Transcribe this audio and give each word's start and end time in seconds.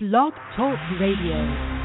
Blog 0.00 0.32
Talk 0.54 0.78
Radio. 1.00 1.77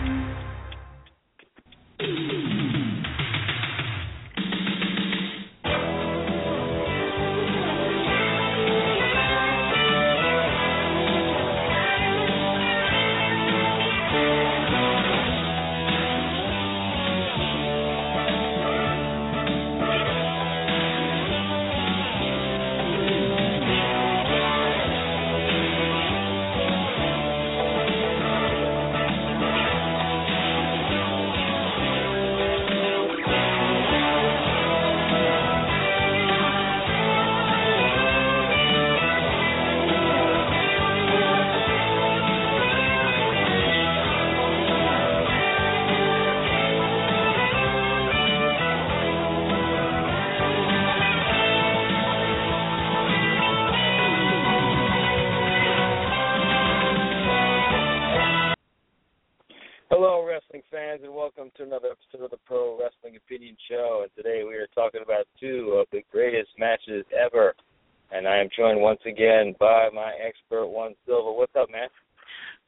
Again 69.43 69.55
by 69.59 69.89
my 69.93 70.11
expert, 70.25 70.67
One 70.67 70.93
Silver. 71.05 71.31
What's 71.31 71.55
up, 71.55 71.69
man? 71.71 71.87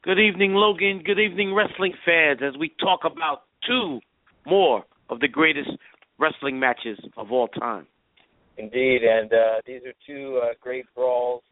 Good 0.03 0.19
evening, 0.19 0.53
Logan. 0.53 1.01
Good 1.03 1.19
evening, 1.19 1.53
wrestling 1.53 1.93
fans, 2.05 2.39
as 2.45 2.57
we 2.59 2.73
talk 2.79 3.01
about 3.05 3.43
two 3.67 3.99
more 4.45 4.83
of 5.09 5.19
the 5.19 5.27
greatest 5.27 5.69
wrestling 6.19 6.59
matches 6.59 6.99
of 7.17 7.31
all 7.31 7.47
time. 7.47 7.87
Indeed, 8.57 9.01
and 9.03 9.31
uh, 9.33 9.61
these 9.65 9.81
are 9.85 9.93
two 10.05 10.39
uh, 10.43 10.53
great 10.61 10.85
brawls. 10.95 11.43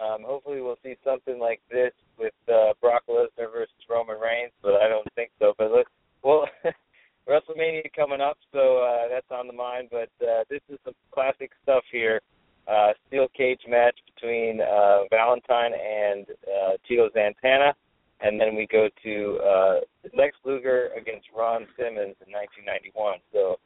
Um, 0.00 0.22
hopefully, 0.24 0.60
we'll 0.60 0.78
see 0.82 0.94
something 1.04 1.38
like 1.38 1.60
this 1.70 1.92
with 2.18 2.34
uh, 2.48 2.72
Brock 2.80 3.02
Lesnar 3.08 3.52
versus 3.52 3.74
Roman 3.88 4.18
Reigns, 4.18 4.52
but 4.62 4.74
I 4.74 4.88
don't 4.88 5.08
think 5.14 5.30
so. 5.38 5.54
But 5.58 5.72
let's, 5.72 5.88
well, 6.22 6.46
WrestleMania 7.28 7.92
coming 7.94 8.20
up, 8.20 8.38
so 8.52 8.78
uh, 8.78 9.08
that's 9.10 9.26
on 9.30 9.46
the 9.46 9.52
mind. 9.52 9.88
But 9.90 10.10
uh, 10.22 10.44
this 10.48 10.60
is 10.68 10.78
some 10.84 10.94
classic 11.12 11.50
stuff 11.62 11.82
here. 11.90 12.20
Uh, 12.66 12.92
steel 13.06 13.28
cage 13.36 13.60
match 13.68 13.94
between 14.12 14.60
uh, 14.60 15.04
Valentine 15.08 15.70
and 15.72 16.26
uh, 16.50 16.72
Tito 16.88 17.08
Santana, 17.14 17.72
and 18.20 18.40
then 18.40 18.56
we 18.56 18.66
go 18.66 18.88
to 19.04 19.38
uh, 19.38 19.74
Lex 20.18 20.34
Luger 20.44 20.90
against 20.98 21.26
Ron 21.36 21.66
Simmons 21.76 22.16
in 22.26 22.32
1991. 22.34 23.18
So 23.32 23.56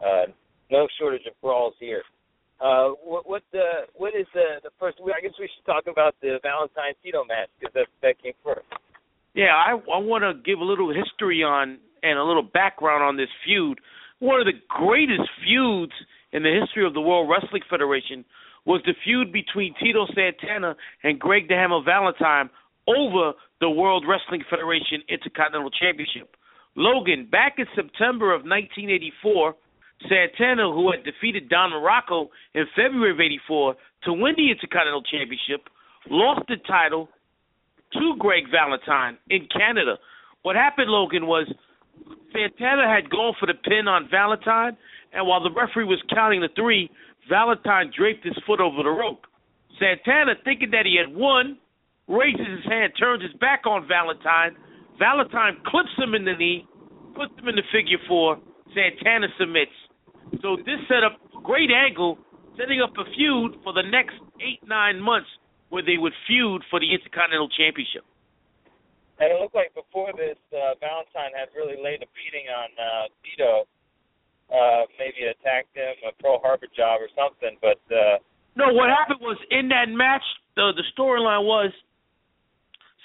uh, 0.00 0.32
no 0.70 0.88
shortage 0.98 1.26
of 1.26 1.38
brawls 1.42 1.74
here. 1.78 2.02
Uh, 2.58 2.96
what 3.04 3.28
what 3.28 3.42
the 3.52 3.84
what 3.94 4.14
is 4.14 4.26
the 4.32 4.56
the 4.62 4.70
first? 4.80 4.96
I 5.04 5.20
guess 5.20 5.36
we 5.38 5.50
should 5.52 5.66
talk 5.66 5.84
about 5.86 6.14
the 6.22 6.38
Valentine 6.42 6.96
Tito 7.02 7.24
match 7.24 7.50
because 7.60 7.74
that 7.74 7.86
that 8.00 8.22
came 8.22 8.32
first. 8.42 8.64
Yeah, 9.34 9.52
I 9.52 9.72
I 9.72 10.00
want 10.00 10.24
to 10.24 10.32
give 10.40 10.60
a 10.60 10.64
little 10.64 10.88
history 10.88 11.42
on 11.44 11.76
and 12.02 12.18
a 12.18 12.24
little 12.24 12.42
background 12.42 13.04
on 13.04 13.18
this 13.18 13.28
feud. 13.44 13.78
One 14.20 14.40
of 14.40 14.46
the 14.46 14.56
greatest 14.68 15.28
feuds 15.44 15.92
in 16.32 16.42
the 16.42 16.58
history 16.60 16.86
of 16.86 16.94
the 16.94 17.00
World 17.00 17.28
Wrestling 17.28 17.62
Federation 17.68 18.24
was 18.66 18.82
the 18.84 18.94
feud 19.04 19.32
between 19.32 19.74
Tito 19.80 20.06
Santana 20.14 20.76
and 21.02 21.18
Greg 21.18 21.48
the 21.48 21.54
Hammer 21.54 21.80
Valentine 21.84 22.50
over 22.86 23.32
the 23.60 23.70
World 23.70 24.04
Wrestling 24.06 24.44
Federation 24.50 25.02
Intercontinental 25.08 25.70
Championship. 25.70 26.36
Logan, 26.76 27.28
back 27.30 27.54
in 27.58 27.66
September 27.74 28.34
of 28.34 28.42
1984, 28.42 29.54
Santana, 30.08 30.70
who 30.70 30.92
had 30.92 31.04
defeated 31.04 31.48
Don 31.48 31.70
Muraco 31.70 32.28
in 32.54 32.66
February 32.76 33.12
of 33.12 33.20
'84 33.20 33.76
to 34.04 34.12
win 34.12 34.34
the 34.36 34.50
Intercontinental 34.50 35.02
Championship, 35.02 35.70
lost 36.10 36.42
the 36.48 36.56
title 36.68 37.08
to 37.94 38.14
Greg 38.18 38.44
Valentine 38.50 39.16
in 39.30 39.48
Canada. 39.48 39.96
What 40.42 40.54
happened, 40.54 40.90
Logan, 40.90 41.26
was 41.26 41.46
Santana 42.32 42.92
had 42.92 43.08
gone 43.08 43.34
for 43.40 43.46
the 43.46 43.54
pin 43.54 43.88
on 43.88 44.08
Valentine, 44.10 44.76
and 45.14 45.26
while 45.26 45.42
the 45.42 45.50
referee 45.50 45.84
was 45.84 46.02
counting 46.12 46.40
the 46.40 46.52
three, 46.54 46.90
Valentine 47.28 47.90
draped 47.96 48.24
his 48.24 48.36
foot 48.46 48.60
over 48.60 48.82
the 48.82 48.90
rope. 48.90 49.26
Santana, 49.78 50.34
thinking 50.44 50.70
that 50.70 50.86
he 50.86 50.96
had 50.96 51.14
won, 51.14 51.58
raises 52.08 52.46
his 52.46 52.64
hand, 52.64 52.92
turns 52.98 53.22
his 53.22 53.34
back 53.40 53.66
on 53.66 53.86
Valentine. 53.86 54.56
Valentine 54.98 55.58
clips 55.66 55.92
him 55.98 56.14
in 56.14 56.24
the 56.24 56.34
knee, 56.34 56.66
puts 57.14 57.34
him 57.38 57.48
in 57.48 57.56
the 57.56 57.66
figure 57.72 57.98
four. 58.08 58.38
Santana 58.72 59.28
submits. 59.38 59.74
So 60.42 60.56
this 60.56 60.80
set 60.88 61.04
up 61.04 61.18
a 61.36 61.42
great 61.42 61.70
angle, 61.70 62.18
setting 62.58 62.80
up 62.80 62.94
a 62.96 63.04
feud 63.14 63.56
for 63.62 63.72
the 63.72 63.82
next 63.82 64.16
eight, 64.40 64.60
nine 64.66 65.00
months 65.00 65.28
where 65.68 65.82
they 65.82 65.98
would 65.98 66.14
feud 66.26 66.62
for 66.70 66.80
the 66.80 66.88
Intercontinental 66.94 67.50
Championship. 67.50 68.06
And 69.18 69.32
it 69.32 69.40
looked 69.40 69.54
like 69.54 69.72
before 69.74 70.12
this, 70.12 70.36
uh, 70.52 70.76
Valentine 70.78 71.32
had 71.32 71.48
really 71.56 71.80
laid 71.80 72.04
a 72.04 72.08
beating 72.12 72.46
on 72.52 72.68
uh, 72.76 73.08
Tito. 73.24 73.64
Uh, 74.46 74.86
maybe 74.98 75.26
attacked 75.26 75.74
him, 75.74 75.90
a 76.06 76.14
Pearl 76.22 76.38
Harbor 76.38 76.70
job 76.70 77.02
or 77.02 77.10
something. 77.18 77.58
But 77.58 77.82
uh, 77.90 78.22
No, 78.54 78.70
what 78.72 78.90
happened 78.90 79.18
was 79.20 79.36
in 79.50 79.68
that 79.74 79.90
match, 79.90 80.22
the 80.54 80.70
the 80.70 80.86
storyline 80.94 81.42
was 81.42 81.74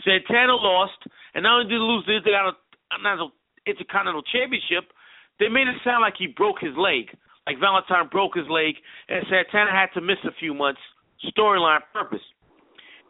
Santana 0.05 0.53
lost, 0.53 1.01
and 1.33 1.43
not 1.43 1.61
only 1.61 1.65
did 1.65 1.77
he 1.77 1.81
lose 1.81 2.05
the 2.05 2.21
Intercontinental 2.21 3.31
Intercontinental 3.65 4.21
Championship, 4.29 4.93
they 5.39 5.49
made 5.49 5.67
it 5.67 5.81
sound 5.83 6.01
like 6.01 6.13
he 6.17 6.27
broke 6.27 6.61
his 6.61 6.77
leg, 6.77 7.09
like 7.45 7.57
Valentine 7.59 8.09
broke 8.11 8.37
his 8.37 8.45
leg, 8.49 8.77
and 9.09 9.25
Santana 9.29 9.71
had 9.71 9.89
to 9.97 10.01
miss 10.01 10.21
a 10.25 10.33
few 10.39 10.53
months. 10.53 10.81
Storyline 11.37 11.81
purpose. 11.93 12.25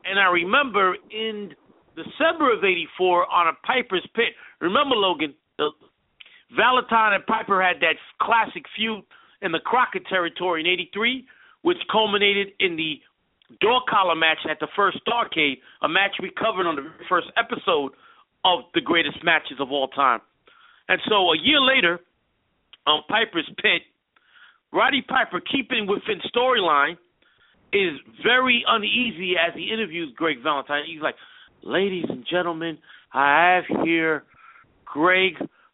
And 0.03 0.19
I 0.19 0.27
remember 0.31 0.95
in 1.11 1.51
December 1.95 2.51
of 2.51 2.63
'84 2.63 3.27
on 3.31 3.47
a 3.47 3.55
Piper's 3.67 4.07
Pit. 4.15 4.35
Remember, 4.59 4.95
Logan, 4.95 5.33
the 5.57 5.71
Valentine 6.55 7.13
and 7.13 7.25
Piper 7.25 7.61
had 7.61 7.77
that 7.81 7.95
classic 8.21 8.63
feud 8.75 9.03
in 9.41 9.51
the 9.51 9.59
Crockett 9.59 10.05
territory 10.07 10.61
in 10.61 10.67
'83, 10.67 11.25
which 11.61 11.77
culminated 11.91 12.49
in 12.59 12.75
the 12.75 12.99
door 13.59 13.81
collar 13.89 14.15
match 14.15 14.39
at 14.49 14.59
the 14.59 14.67
first 14.75 14.99
Starcade, 15.07 15.57
a 15.81 15.89
match 15.89 16.11
we 16.21 16.31
covered 16.31 16.67
on 16.67 16.75
the 16.75 16.87
first 17.09 17.27
episode 17.37 17.91
of 18.45 18.61
the 18.73 18.81
greatest 18.81 19.23
matches 19.23 19.57
of 19.59 19.71
all 19.71 19.87
time. 19.89 20.19
And 20.87 20.99
so 21.07 21.15
a 21.31 21.37
year 21.37 21.61
later, 21.61 21.99
on 22.87 23.03
Piper's 23.07 23.49
Pit, 23.57 23.83
Roddy 24.73 25.01
Piper, 25.01 25.41
keeping 25.41 25.87
within 25.87 26.21
storyline, 26.33 26.97
is 27.73 27.99
very 28.23 28.63
uneasy 28.67 29.35
as 29.37 29.53
he 29.55 29.71
interviews 29.71 30.13
Greg 30.15 30.37
Valentine. 30.43 30.83
He's 30.85 31.01
like, 31.01 31.15
Ladies 31.63 32.05
and 32.09 32.25
gentlemen, 32.29 32.79
I 33.13 33.61
have 33.61 33.85
here 33.85 34.23
Greg 34.85 35.33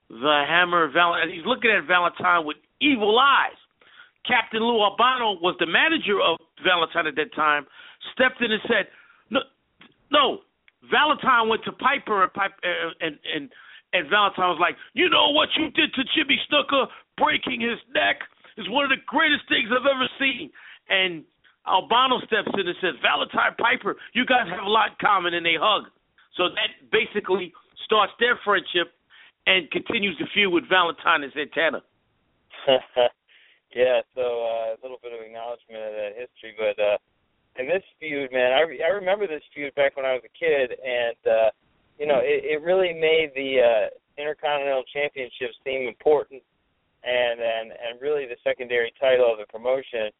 the 0.10 0.44
Hammer 0.48 0.90
Valentine. 0.92 1.34
He's 1.34 1.46
looking 1.46 1.72
at 1.72 1.88
Valentine 1.88 2.46
with 2.46 2.58
evil 2.82 3.18
eyes. 3.20 3.58
Captain 4.26 4.60
Lou 4.60 4.84
Albano 4.84 5.40
was 5.40 5.56
the 5.60 5.68
manager 5.68 6.20
of 6.20 6.40
Valentine 6.64 7.08
at 7.08 7.16
that 7.16 7.34
time, 7.36 7.66
stepped 8.12 8.42
in 8.42 8.52
and 8.52 8.62
said, 8.68 8.88
No, 9.30 9.40
no. 10.12 10.40
Valentine 10.92 11.50
went 11.50 11.64
to 11.66 11.72
Piper 11.72 12.24
and 12.24 12.34
Piper 12.34 12.56
uh, 12.64 12.92
and 13.02 13.20
and 13.24 13.50
and 13.94 14.10
Valentine 14.10 14.52
was 14.52 14.60
like, 14.60 14.76
You 14.94 15.10
know 15.10 15.32
what 15.32 15.50
you 15.56 15.72
did 15.72 15.94
to 15.96 16.04
Jimmy 16.16 16.40
Snuka, 16.48 16.88
breaking 17.18 17.62
his 17.62 17.80
neck 17.96 18.20
is 18.58 18.68
one 18.70 18.84
of 18.84 18.92
the 18.92 19.02
greatest 19.06 19.46
things 19.48 19.70
I've 19.70 19.86
ever 19.86 20.10
seen. 20.20 20.50
And 20.90 21.24
Albano 21.70 22.20
steps 22.26 22.50
in 22.58 22.66
and 22.66 22.78
says, 22.82 22.98
Valentine 23.02 23.54
Piper, 23.58 23.96
you 24.14 24.26
guys 24.26 24.50
have 24.50 24.66
a 24.66 24.70
lot 24.70 24.98
in 24.98 25.00
common, 25.00 25.34
and 25.34 25.46
they 25.46 25.56
hug. 25.60 25.88
So 26.36 26.50
that 26.50 26.74
basically 26.92 27.54
starts 27.86 28.14
their 28.20 28.40
friendship 28.44 28.97
and 29.48 29.72
continues 29.72 30.20
the 30.20 30.28
feud 30.36 30.52
with 30.52 30.68
Valentine 30.68 31.24
and 31.24 31.32
Santana. 31.32 31.82
yeah, 33.72 34.04
so 34.14 34.44
uh, 34.44 34.76
a 34.76 34.80
little 34.84 35.00
bit 35.02 35.16
of 35.16 35.24
acknowledgement 35.24 35.80
of 35.80 35.96
that 35.96 36.12
history, 36.20 36.52
but 36.60 36.76
uh, 36.76 37.00
in 37.56 37.66
this 37.66 37.84
feud, 37.98 38.30
man, 38.36 38.52
I 38.52 38.62
re- 38.68 38.84
I 38.84 38.92
remember 38.92 39.26
this 39.26 39.42
feud 39.56 39.74
back 39.76 39.96
when 39.96 40.06
I 40.06 40.14
was 40.14 40.22
a 40.28 40.34
kid, 40.36 40.76
and 40.76 41.18
uh, 41.24 41.50
you 41.98 42.06
know, 42.06 42.20
it, 42.20 42.44
it 42.44 42.62
really 42.62 42.92
made 42.92 43.32
the 43.34 43.64
uh, 43.64 44.22
Intercontinental 44.22 44.84
Championship 44.92 45.56
seem 45.64 45.88
important, 45.88 46.44
and 47.08 47.40
and 47.40 47.72
and 47.72 48.02
really 48.04 48.28
the 48.28 48.38
secondary 48.44 48.92
title 49.00 49.32
of 49.32 49.40
the 49.40 49.48
promotion. 49.48 50.12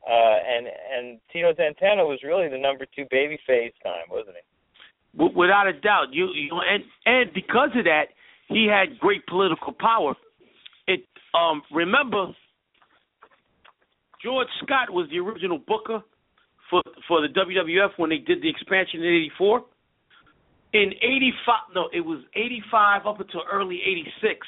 Uh, 0.00 0.40
and 0.40 0.64
and 0.64 1.20
Tito 1.30 1.52
Santana 1.54 2.00
was 2.00 2.18
really 2.24 2.48
the 2.48 2.56
number 2.56 2.86
two 2.96 3.04
babyface 3.12 3.76
time, 3.84 4.08
wasn't 4.08 4.40
he? 4.40 4.44
without 5.14 5.66
a 5.66 5.72
doubt. 5.72 6.12
You, 6.12 6.28
you 6.34 6.50
know, 6.50 6.62
and 6.62 6.84
and 7.06 7.32
because 7.34 7.70
of 7.76 7.84
that, 7.84 8.14
he 8.50 8.66
had 8.66 8.98
great 8.98 9.26
political 9.26 9.72
power. 9.72 10.14
It 10.86 11.04
um 11.34 11.62
remember 11.72 12.26
George 14.22 14.48
Scott 14.62 14.90
was 14.90 15.08
the 15.10 15.18
original 15.18 15.58
booker 15.58 16.02
for 16.68 16.82
for 17.08 17.20
the 17.22 17.28
WWF 17.28 17.90
when 17.96 18.10
they 18.10 18.18
did 18.18 18.42
the 18.42 18.50
expansion 18.50 19.02
in 19.02 19.30
'84. 19.32 19.64
In 20.72 20.92
'85, 21.02 21.54
no, 21.74 21.88
it 21.92 22.00
was 22.00 22.22
'85 22.34 23.06
up 23.06 23.20
until 23.20 23.42
early 23.50 23.80
'86. 23.84 24.46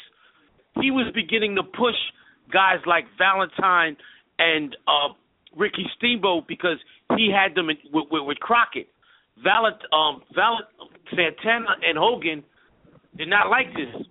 He 0.81 0.91
was 0.91 1.11
beginning 1.15 1.57
to 1.57 1.63
push 1.63 1.97
guys 2.53 2.79
like 2.87 3.05
Valentine 3.19 3.97
and 4.39 4.77
uh, 4.87 5.15
Ricky 5.57 5.87
Steamboat 5.97 6.47
because 6.49 6.79
he 7.17 7.31
had 7.33 7.55
them 7.55 7.71
in, 7.71 7.77
with, 7.93 8.07
with, 8.11 8.23
with 8.25 8.39
Crockett. 8.39 8.89
Valent, 9.43 9.77
um, 9.93 10.23
Valent, 10.35 10.67
Santana 11.11 11.77
and 11.83 11.99
Hogan 11.99 12.45
did 13.17 13.29
not 13.29 13.51
like 13.51 13.67
this. 13.75 14.07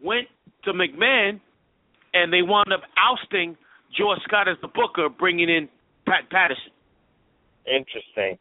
Went 0.00 0.28
to 0.64 0.72
McMahon, 0.72 1.40
and 2.14 2.32
they 2.32 2.42
wound 2.42 2.72
up 2.72 2.82
ousting 2.96 3.56
George 3.96 4.20
Scott 4.24 4.48
as 4.48 4.56
the 4.62 4.68
booker, 4.68 5.08
bringing 5.08 5.48
in 5.48 5.68
Pat 6.06 6.30
Patterson. 6.30 6.72
Interesting. 7.66 8.38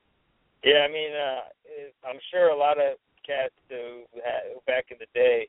Yeah, 0.63 0.88
I 0.88 0.92
mean, 0.92 1.12
uh, 1.13 2.07
I'm 2.07 2.19
sure 2.31 2.50
a 2.50 2.57
lot 2.57 2.78
of 2.78 2.98
cats 3.25 3.54
who, 3.69 4.04
had, 4.24 4.56
back 4.66 4.86
in 4.89 4.98
the 5.00 5.07
day 5.13 5.48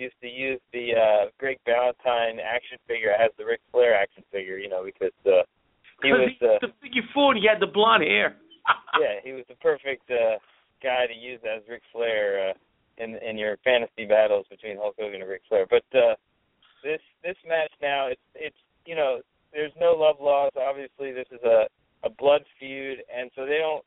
used 0.00 0.16
to 0.22 0.28
use 0.28 0.60
the 0.72 0.96
uh 0.96 1.28
Greg 1.38 1.58
Valentine 1.66 2.40
action 2.40 2.78
figure 2.88 3.12
as 3.12 3.30
the 3.36 3.44
Ric 3.44 3.60
Flair 3.70 3.94
action 3.94 4.24
figure, 4.32 4.56
you 4.56 4.68
know, 4.68 4.82
because 4.82 5.14
uh 5.26 5.44
he 6.02 6.10
was 6.10 6.32
he, 6.40 6.46
uh, 6.46 6.56
the 6.60 6.72
figure 6.80 7.04
four. 7.12 7.34
He 7.34 7.44
had 7.44 7.60
the 7.60 7.70
blonde 7.70 8.02
hair. 8.02 8.36
yeah, 9.00 9.20
he 9.22 9.32
was 9.32 9.44
the 9.48 9.60
perfect 9.60 10.10
uh 10.10 10.40
guy 10.82 11.06
to 11.06 11.14
use 11.14 11.40
as 11.44 11.62
Ric 11.68 11.82
Flair 11.92 12.50
uh 12.50 12.52
in 13.00 13.16
in 13.16 13.38
your 13.38 13.56
fantasy 13.64 14.04
battles 14.06 14.46
between 14.50 14.76
Hulk 14.76 14.94
Hogan 14.98 15.20
and 15.20 15.30
Ric 15.30 15.42
Flair. 15.48 15.66
But 15.68 15.84
uh 15.96 16.14
this 16.82 17.00
this 17.22 17.36
match 17.46 17.72
now 17.82 18.08
it's 18.08 18.20
it's 18.34 18.56
you 18.86 18.94
know, 18.94 19.20
there's 19.52 19.72
no 19.80 19.92
love 19.92 20.16
lost. 20.20 20.56
Obviously 20.56 21.12
this 21.12 21.26
is 21.32 21.42
a 21.44 21.66
a 22.04 22.10
blood 22.10 22.42
feud 22.58 22.98
and 23.14 23.30
so 23.34 23.44
they 23.44 23.58
don't 23.58 23.84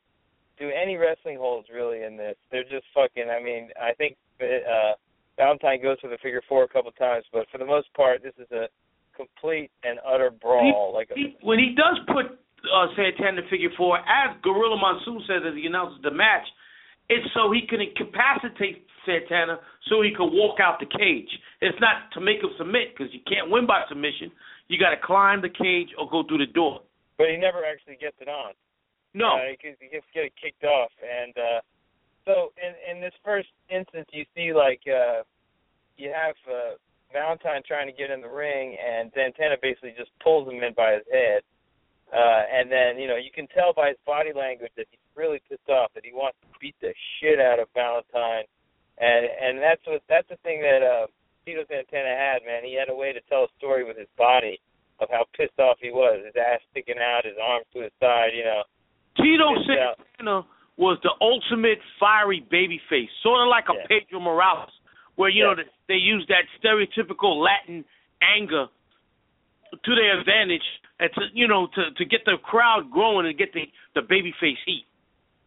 do 0.60 0.70
any 0.70 0.98
wrestling 0.98 1.38
holds 1.38 1.68
really 1.74 2.04
in 2.04 2.18
this. 2.18 2.36
They're 2.52 2.64
just 2.64 2.86
fucking 2.94 3.30
I 3.30 3.42
mean, 3.42 3.70
I 3.82 3.94
think 3.94 4.18
uh 4.42 4.94
Valentine 5.38 5.82
goes 5.82 5.98
for 6.00 6.10
the 6.10 6.18
figure 6.22 6.42
four 6.48 6.64
a 6.64 6.68
couple 6.68 6.92
times, 6.92 7.26
but 7.34 7.48
for 7.52 7.58
the 7.58 7.66
most 7.66 7.92
part, 7.94 8.22
this 8.22 8.34
is 8.38 8.52
a 8.52 8.68
complete 9.16 9.72
and 9.84 10.00
utter 10.06 10.30
brawl. 10.30 10.92
He, 10.92 10.98
like 10.98 11.10
a, 11.10 11.16
he, 11.16 11.38
when 11.42 11.58
he 11.58 11.74
does 11.74 11.98
put 12.06 12.38
uh, 12.70 12.88
Santana 12.96 13.42
figure 13.50 13.70
four, 13.78 13.98
as 13.98 14.36
Gorilla 14.42 14.78
Monsoon 14.78 15.22
said 15.28 15.46
as 15.48 15.56
he 15.56 15.66
announces 15.66 16.02
the 16.04 16.12
match, 16.12 16.46
it's 17.10 17.28
so 17.34 17.52
he 17.52 17.68
can 17.68 17.82
incapacitate 17.82 18.88
Santana 19.06 19.60
so 19.90 20.02
he 20.02 20.16
can 20.16 20.32
walk 20.32 20.60
out 20.60 20.80
the 20.80 20.88
cage. 20.88 21.30
It's 21.62 21.78
not 21.80 22.12
to 22.14 22.22
make 22.22 22.40
him 22.40 22.52
submit 22.58 22.96
because 22.96 23.14
you 23.14 23.20
can't 23.28 23.52
win 23.52 23.68
by 23.68 23.84
submission. 23.90 24.32
You 24.68 24.80
got 24.80 24.92
to 24.92 25.02
climb 25.04 25.42
the 25.42 25.52
cage 25.52 25.90
or 26.00 26.10
go 26.10 26.24
through 26.24 26.40
the 26.40 26.52
door. 26.52 26.82
But 27.18 27.28
he 27.30 27.38
never 27.38 27.62
actually 27.66 27.98
gets 28.00 28.16
it 28.20 28.28
on. 28.28 28.54
No, 29.14 29.38
uh, 29.38 29.54
he, 29.62 29.76
he 29.80 29.88
gets 29.94 30.06
get 30.14 30.26
it 30.26 30.34
kicked 30.42 30.64
off, 30.64 30.90
and 30.98 31.38
uh, 31.38 31.62
so 32.26 32.50
in 32.58 32.74
in 32.90 33.02
this 33.02 33.14
first 33.24 33.50
instance, 33.70 34.10
you 34.12 34.26
see 34.34 34.54
like 34.54 34.82
uh, 34.90 35.22
you 35.98 36.10
have 36.10 36.34
uh, 36.50 36.82
Valentine 37.14 37.62
trying 37.68 37.86
to 37.86 37.94
get 37.94 38.10
in 38.10 38.22
the 38.22 38.30
ring, 38.30 38.76
and 38.82 39.12
Santana 39.14 39.56
basically 39.62 39.94
just 39.96 40.10
pulls 40.18 40.50
him 40.50 40.64
in 40.64 40.74
by 40.74 40.98
his 40.98 41.06
head. 41.14 41.42
Uh, 42.10 42.42
and 42.50 42.72
then 42.72 42.98
you 42.98 43.08
know 43.08 43.18
you 43.18 43.30
can 43.30 43.46
tell 43.54 43.74
by 43.74 43.90
his 43.90 44.02
body 44.06 44.34
language 44.34 44.72
that 44.78 44.90
he's 44.90 45.03
really 45.16 45.42
pissed 45.50 45.70
off, 45.70 45.92
that 45.96 46.06
he 46.06 46.12
wants 46.14 46.38
to 46.42 46.48
beat 46.60 46.76
the 46.82 46.94
shit 47.20 47.40
out 47.40 47.60
of 47.60 47.68
Valentine, 47.74 48.46
and 48.98 49.26
and 49.26 49.60
that's 49.62 49.82
what 49.86 50.02
that's 50.10 50.28
the 50.30 50.38
thing 50.44 50.62
that 50.62 50.82
uh, 50.82 51.08
Tito 51.46 51.64
Santana 51.68 52.16
had, 52.16 52.46
man. 52.46 52.64
He 52.64 52.76
had 52.76 52.90
a 52.90 52.96
way 52.96 53.14
to 53.14 53.22
tell 53.30 53.44
a 53.46 53.52
story 53.58 53.84
with 53.84 53.98
his 53.98 54.08
body 54.18 54.60
of 55.00 55.10
how 55.10 55.26
pissed 55.36 55.58
off 55.60 55.78
he 55.82 55.92
was, 55.92 56.22
his 56.26 56.36
ass 56.38 56.62
sticking 56.72 57.02
out, 57.02 57.26
his 57.26 57.36
arms 57.42 57.66
to 57.74 57.82
his 57.82 57.92
side, 58.00 58.32
you 58.36 58.44
know. 58.44 58.64
Tito 59.18 59.50
out. 59.82 59.98
Santana 60.18 60.46
was 60.78 60.98
the 61.04 61.14
ultimate 61.22 61.78
fiery 62.00 62.46
baby 62.50 62.80
face, 62.90 63.10
sort 63.22 63.42
of 63.42 63.48
like 63.50 63.66
a 63.70 63.74
Yeah. 63.78 63.86
Pedro 63.88 64.20
Morales, 64.20 64.72
where 65.16 65.30
you 65.30 65.44
know 65.44 65.56
Yeah. 65.58 65.64
they 65.88 65.96
use 65.96 66.26
that 66.28 66.46
stereotypical 66.62 67.42
Latin 67.42 67.86
anger 68.22 68.68
to 69.84 69.96
their 69.96 70.20
advantage, 70.20 70.64
and 71.00 71.12
to 71.14 71.22
you 71.34 71.48
know 71.48 71.68
to 71.68 71.92
to 71.92 72.06
get 72.06 72.26
the 72.26 72.38
crowd 72.38 72.90
growing 72.92 73.26
and 73.28 73.38
get 73.38 73.54
the 73.54 73.70
the 73.96 74.02
baby 74.02 74.32
face 74.40 74.58
heat. 74.66 74.86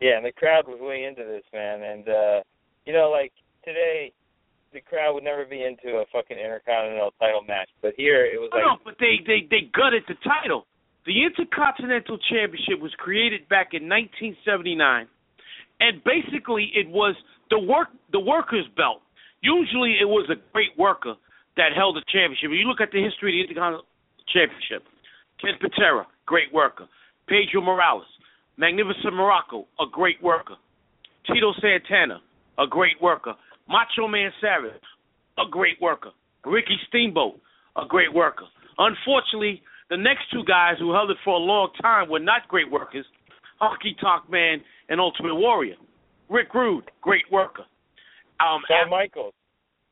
Yeah, 0.00 0.16
and 0.16 0.26
the 0.26 0.32
crowd 0.32 0.69
was 0.69 0.78
way 0.81 1.04
into 1.04 1.25
this, 1.25 1.44
man. 1.52 1.82
And 1.82 2.08
uh 2.08 2.40
you 2.84 2.93
know, 2.93 3.10
like 3.10 3.32
today 3.64 4.12
the 4.72 4.81
crowd 4.81 5.14
would 5.14 5.25
never 5.25 5.44
be 5.44 5.64
into 5.64 5.98
a 5.98 6.04
fucking 6.12 6.37
intercontinental 6.37 7.12
title 7.19 7.43
match. 7.46 7.69
But 7.81 7.94
here 7.96 8.25
it 8.26 8.37
was 8.37 8.50
like 8.52 8.62
no, 8.62 8.76
but 8.84 9.00
they 9.00 9.25
they 9.26 9.46
they 9.48 9.72
gutted 9.72 10.04
the 10.08 10.20
title. 10.22 10.66
The 11.06 11.22
Intercontinental 11.22 12.19
Championship 12.19 12.82
was 12.82 12.90
created 12.98 13.48
back 13.48 13.78
in 13.78 13.87
1979, 13.87 15.06
and 15.78 16.02
basically 16.02 16.75
it 16.75 16.90
was 16.90 17.14
the 17.49 17.58
work 17.58 17.88
the 18.10 18.20
workers' 18.20 18.66
belt. 18.76 19.02
Usually 19.40 19.96
it 20.00 20.08
was 20.10 20.26
a 20.28 20.37
great 20.52 20.75
worker 20.76 21.14
that 21.56 21.72
held 21.72 21.96
the 21.96 22.04
championship. 22.10 22.50
If 22.50 22.58
you 22.58 22.66
look 22.66 22.82
at 22.82 22.90
the 22.90 23.00
history 23.00 23.32
of 23.32 23.34
the 23.38 23.42
Intercontinental 23.49 23.87
Championship, 24.28 24.82
Ken 25.40 25.54
Patera, 25.62 26.06
great 26.26 26.52
worker. 26.52 26.90
Pedro 27.28 27.62
Morales, 27.62 28.06
Magnificent 28.58 29.12
Muraco, 29.14 29.64
a 29.81 29.85
great 29.91 30.23
worker. 30.23 30.55
Tito 31.26 31.53
Santana, 31.61 32.20
a 32.58 32.67
great 32.67 33.00
worker. 33.03 33.35
Macho 33.69 34.08
Man 34.08 34.31
Savage, 34.41 34.81
a 35.38 35.49
great 35.50 35.81
worker. 35.81 36.11
Ricky 36.44 36.79
Steamboat, 36.88 37.38
a 37.76 37.85
great 37.87 38.12
worker. 38.14 38.44
Unfortunately, 38.79 39.62
the 39.91 39.97
next 39.97 40.31
two 40.32 40.44
guys 40.44 40.75
who 40.79 40.93
held 40.93 41.11
it 41.11 41.17
for 41.25 41.35
a 41.35 41.38
long 41.38 41.70
time 41.82 42.08
were 42.08 42.20
not 42.20 42.47
great 42.49 42.70
workers. 42.70 43.05
Honky 43.61 43.99
Tonk 44.00 44.31
Man 44.31 44.61
and 44.88 45.00
Ultimate 45.00 45.35
Warrior. 45.35 45.76
Rick 46.29 46.55
Rude, 46.55 46.85
great 47.02 47.25
worker. 47.31 47.64
Um, 48.41 48.61
Shawn 48.69 48.91
Michaels. 48.91 49.32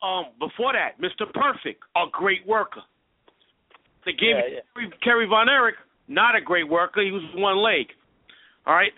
um, 0.02 0.26
before 0.38 0.72
that, 0.75 1.00
Mr. 1.00 1.31
Perfect, 1.32 1.82
a 1.96 2.05
great 2.12 2.46
worker. 2.46 2.82
They 4.05 4.12
gave 4.12 4.37
Yeah, 4.37 4.58
it 4.58 4.64
to 4.75 4.81
Kerry, 4.81 4.90
Kerry 5.02 5.26
Von 5.26 5.49
Erich, 5.49 5.76
not 6.08 6.37
a 6.37 6.40
great 6.40 6.69
worker. 6.69 7.00
He 7.02 7.10
was 7.10 7.22
one 7.34 7.56
leg. 7.56 7.87
All 8.66 8.75
right. 8.75 8.93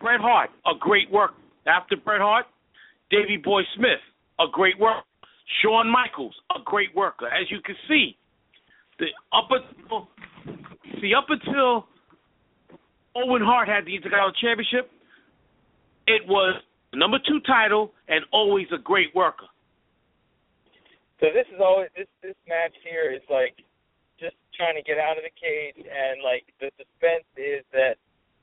Bret 0.00 0.20
Hart, 0.20 0.50
a 0.66 0.72
great 0.78 1.10
worker. 1.10 1.34
After 1.66 1.96
Bret 1.96 2.20
Hart, 2.20 2.46
Davey 3.10 3.36
Boy 3.36 3.62
Smith, 3.76 4.00
a 4.40 4.44
great 4.50 4.78
worker. 4.78 5.02
Shawn 5.62 5.90
Michaels, 5.90 6.34
a 6.50 6.60
great 6.64 6.94
worker. 6.96 7.26
As 7.26 7.50
you 7.50 7.58
can 7.64 7.76
see, 7.88 8.16
the 8.98 9.06
up 9.32 9.48
until 9.50 10.08
see 11.00 11.12
up 11.14 11.26
until 11.28 11.86
Owen 13.14 13.42
Hart 13.42 13.68
had 13.68 13.84
the 13.84 13.94
Intercontinental 13.94 14.32
Championship, 14.40 14.90
it 16.06 16.22
was 16.26 16.62
number 16.94 17.18
two 17.26 17.40
title 17.46 17.92
and 18.08 18.24
always 18.32 18.66
a 18.72 18.78
great 18.78 19.14
worker. 19.14 19.46
So 21.20 21.26
this 21.32 21.46
is 21.54 21.60
always 21.60 21.88
this 21.96 22.08
this 22.22 22.36
match 22.48 22.74
here 22.82 23.12
is 23.12 23.22
like 23.30 23.54
just 24.18 24.36
trying 24.56 24.76
to 24.76 24.82
get 24.82 24.98
out 24.98 25.18
of 25.18 25.24
the 25.24 25.34
cage 25.34 25.78
and 25.78 26.22
like 26.22 26.44
the 26.60 26.70
suspense 26.80 27.28
is 27.36 27.64
that 27.72 27.98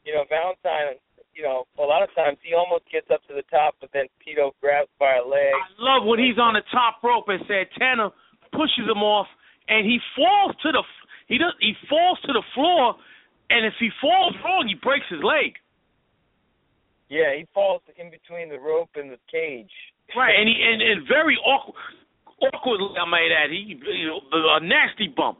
you 0.06 0.14
know 0.14 0.24
Valentine 0.30 0.98
you 1.34 1.44
know 1.44 1.64
a 1.80 1.86
lot 1.88 2.04
of 2.04 2.10
times 2.16 2.38
he 2.44 2.54
almost 2.54 2.84
gets 2.92 3.08
up 3.12 3.22
to 3.28 3.34
the 3.34 3.44
top 3.50 3.76
but 3.80 3.90
then 3.94 4.06
Tito 4.24 4.52
grabs 4.62 4.90
by 5.00 5.16
a 5.16 5.26
leg 5.26 5.54
I 5.56 5.70
love 5.80 6.04
when 6.06 6.20
he's 6.20 6.38
on 6.38 6.54
the 6.56 6.66
top 6.72 7.00
rope 7.04 7.26
and 7.30 7.40
said 7.48 7.68
Santana 7.78 8.12
pushes 8.52 8.84
him 8.90 9.00
off 9.04 9.28
and 9.70 9.86
he 9.88 10.00
falls 10.16 10.56
to 10.64 10.72
the 10.72 10.84
he 11.28 11.38
does 11.38 11.54
he 11.60 11.74
falls 11.88 12.20
to 12.28 12.34
the 12.34 12.44
floor 12.54 12.96
and 13.50 13.66
if 13.66 13.74
he 13.80 13.90
falls 14.02 14.34
wrong 14.44 14.68
he 14.68 14.76
breaks 14.76 15.06
his 15.10 15.24
leg. 15.24 15.56
yeah 17.10 17.36
he 17.36 17.46
falls 17.54 17.82
in 17.98 18.10
between 18.12 18.50
the 18.50 18.60
rope 18.60 18.90
and 18.96 19.12
the 19.12 19.20
cage 19.32 19.72
Right, 20.16 20.36
and 20.36 20.44
he 20.50 20.56
and, 20.60 20.82
and 20.82 21.08
very 21.08 21.38
awkward 21.46 21.80
awkwardly 22.42 22.98
I 23.00 23.06
might 23.08 23.30
add 23.32 23.52
he 23.52 23.80
you 23.80 24.08
know 24.08 24.20
a 24.34 24.60
nasty 24.60 25.08
bump. 25.08 25.40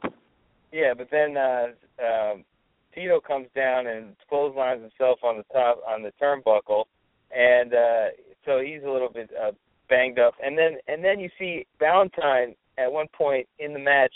yeah 0.72 0.94
but 0.96 1.08
then 1.10 1.36
uh 1.36 1.66
um 2.00 2.44
Tito 2.94 3.20
comes 3.20 3.48
down 3.54 3.86
and 3.86 4.14
clotheslines 4.28 4.82
himself 4.82 5.18
on 5.22 5.38
the 5.38 5.44
top 5.52 5.80
on 5.86 6.02
the 6.02 6.12
turnbuckle 6.20 6.84
and 7.30 7.74
uh 7.74 8.06
so 8.44 8.60
he's 8.60 8.82
a 8.86 8.90
little 8.90 9.08
bit 9.08 9.30
uh 9.40 9.52
banged 9.88 10.18
up. 10.18 10.34
And 10.42 10.56
then 10.56 10.78
and 10.88 11.04
then 11.04 11.20
you 11.20 11.28
see 11.38 11.66
Valentine 11.78 12.54
at 12.78 12.90
one 12.90 13.06
point 13.16 13.46
in 13.58 13.72
the 13.72 13.78
match 13.78 14.14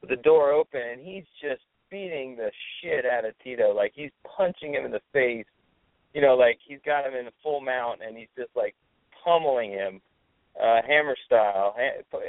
with 0.00 0.10
the 0.10 0.16
door 0.16 0.52
open 0.52 0.80
and 0.80 1.00
he's 1.00 1.24
just 1.40 1.62
beating 1.90 2.36
the 2.36 2.50
shit 2.80 3.04
out 3.04 3.24
of 3.24 3.34
Tito. 3.42 3.74
Like 3.74 3.92
he's 3.94 4.10
punching 4.36 4.74
him 4.74 4.84
in 4.84 4.90
the 4.92 5.02
face. 5.12 5.46
You 6.14 6.22
know 6.22 6.34
like 6.34 6.58
he's 6.66 6.80
got 6.84 7.06
him 7.06 7.14
in 7.14 7.26
a 7.26 7.32
full 7.42 7.60
mount 7.60 8.00
and 8.06 8.16
he's 8.16 8.32
just 8.36 8.50
like 8.56 8.74
pummeling 9.24 9.70
him 9.70 10.00
uh 10.60 10.80
hammer 10.86 11.16
style. 11.26 11.74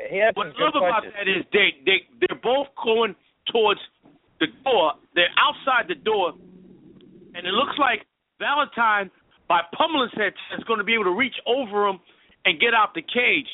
He 0.09 0.17
had 0.17 0.35
What 0.35 0.47
I 0.47 0.51
good 0.51 0.75
love 0.75 0.75
about 0.75 1.03
that 1.03 1.27
is 1.27 1.45
they 1.51 1.69
they 1.85 2.05
they're 2.19 2.39
both 2.41 2.67
going 2.83 3.15
towards 3.51 3.81
the 4.43 4.51
door. 4.63 4.93
They're 5.15 5.33
outside 5.39 5.87
the 5.87 5.95
door, 5.95 6.33
and 7.35 7.47
it 7.47 7.53
looks 7.53 7.77
like 7.79 8.05
Valentine 8.39 9.09
by 9.47 9.61
pummeling 9.77 10.09
Santana 10.11 10.57
is 10.57 10.63
going 10.65 10.79
to 10.79 10.83
be 10.83 10.93
able 10.93 11.05
to 11.05 11.15
reach 11.15 11.35
over 11.47 11.87
him 11.87 11.99
and 12.45 12.59
get 12.59 12.73
out 12.73 12.93
the 12.93 13.01
cage. 13.01 13.47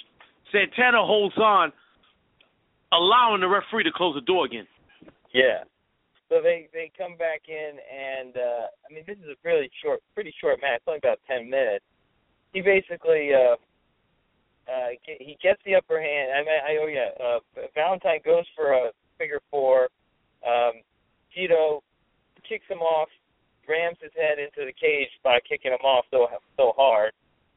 Santana 0.52 1.06
holds 1.06 1.38
on, 1.38 1.72
allowing 2.92 3.42
the 3.42 3.48
referee 3.48 3.84
to 3.84 3.92
close 3.94 4.16
the 4.16 4.26
door 4.26 4.46
again. 4.46 4.66
Yeah. 5.34 5.64
So 6.30 6.42
they 6.42 6.70
they 6.74 6.92
come 6.96 7.18
back 7.18 7.50
in 7.50 7.82
and 7.90 8.38
uh 8.38 8.70
I 8.86 8.94
mean 8.94 9.04
this 9.08 9.18
is 9.18 9.34
a 9.34 9.38
really 9.44 9.70
short 9.82 10.00
pretty 10.14 10.34
short 10.40 10.62
match, 10.62 10.82
only 10.86 11.00
about 11.00 11.18
ten 11.26 11.50
minutes. 11.50 11.86
He 12.54 12.62
basically 12.62 13.32
uh 13.34 13.58
uh 14.70 14.90
he 15.04 15.38
gets 15.42 15.60
the 15.66 15.74
upper 15.74 16.00
hand. 16.00 16.30
I 16.34 16.40
mean 16.42 16.60
I 16.62 16.78
oh 16.82 16.88
yeah, 16.88 17.10
uh 17.18 17.40
Valentine 17.74 18.22
goes 18.24 18.46
for 18.56 18.74
a 18.74 18.92
figure 19.18 19.42
four. 19.50 19.90
Um 20.46 20.82
Tito 21.34 21.84
kicks 22.48 22.66
him 22.68 22.80
off, 22.80 23.10
rams 23.68 23.98
his 24.02 24.12
head 24.16 24.40
into 24.40 24.66
the 24.66 24.74
cage 24.74 25.10
by 25.24 25.40
kicking 25.48 25.72
him 25.72 25.84
off 25.86 26.06
so 26.12 26.28
so 26.58 26.74
hard 26.76 27.14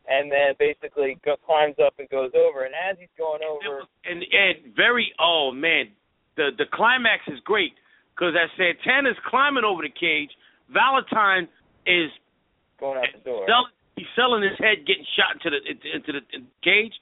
and 0.08 0.30
then 0.30 0.54
basically 0.58 1.18
go, 1.24 1.36
climbs 1.46 1.76
up 1.84 1.94
and 1.98 2.08
goes 2.08 2.32
over. 2.34 2.64
And 2.64 2.74
as 2.74 2.96
he's 2.98 3.12
going 3.16 3.42
over, 3.42 3.86
and 4.04 4.22
and 4.22 4.74
very 4.74 5.12
oh 5.20 5.50
man, 5.52 5.90
the 6.36 6.50
the 6.58 6.66
climax 6.72 7.22
is 7.28 7.38
great 7.44 7.72
because 8.14 8.34
as 8.34 8.50
Santana's 8.58 9.18
climbing 9.26 9.64
over 9.64 9.82
the 9.82 9.92
cage, 9.92 10.30
Valentine 10.72 11.48
is 11.86 12.10
going 12.80 12.98
out 12.98 13.06
the 13.14 13.22
door. 13.24 13.46
Selling, 13.46 13.72
he's 13.96 14.12
selling 14.16 14.42
his 14.42 14.58
head, 14.58 14.86
getting 14.86 15.06
shot 15.14 15.38
into 15.38 15.50
the 15.50 15.60
into 15.70 16.12
the, 16.18 16.22
into 16.34 16.48
the 16.50 16.60
cage, 16.64 16.94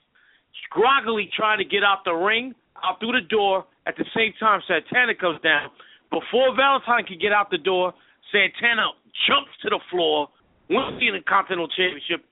groggily 0.69 1.29
trying 1.35 1.57
to 1.57 1.65
get 1.65 1.83
out 1.83 2.05
the 2.05 2.13
ring, 2.13 2.53
out 2.83 2.99
through 2.99 3.13
the 3.13 3.27
door. 3.27 3.65
At 3.87 3.97
the 3.97 4.05
same 4.15 4.33
time, 4.39 4.61
Santana 4.67 5.15
comes 5.15 5.41
down. 5.41 5.69
Before 6.11 6.55
Valentine 6.55 7.05
can 7.05 7.17
get 7.19 7.31
out 7.31 7.49
the 7.49 7.57
door, 7.57 7.93
Santana 8.31 8.91
jumps 9.27 9.51
to 9.63 9.69
the 9.69 9.79
floor, 9.89 10.27
wins 10.69 10.99
the 10.99 11.19
Continental 11.27 11.67
Championship, 11.67 12.23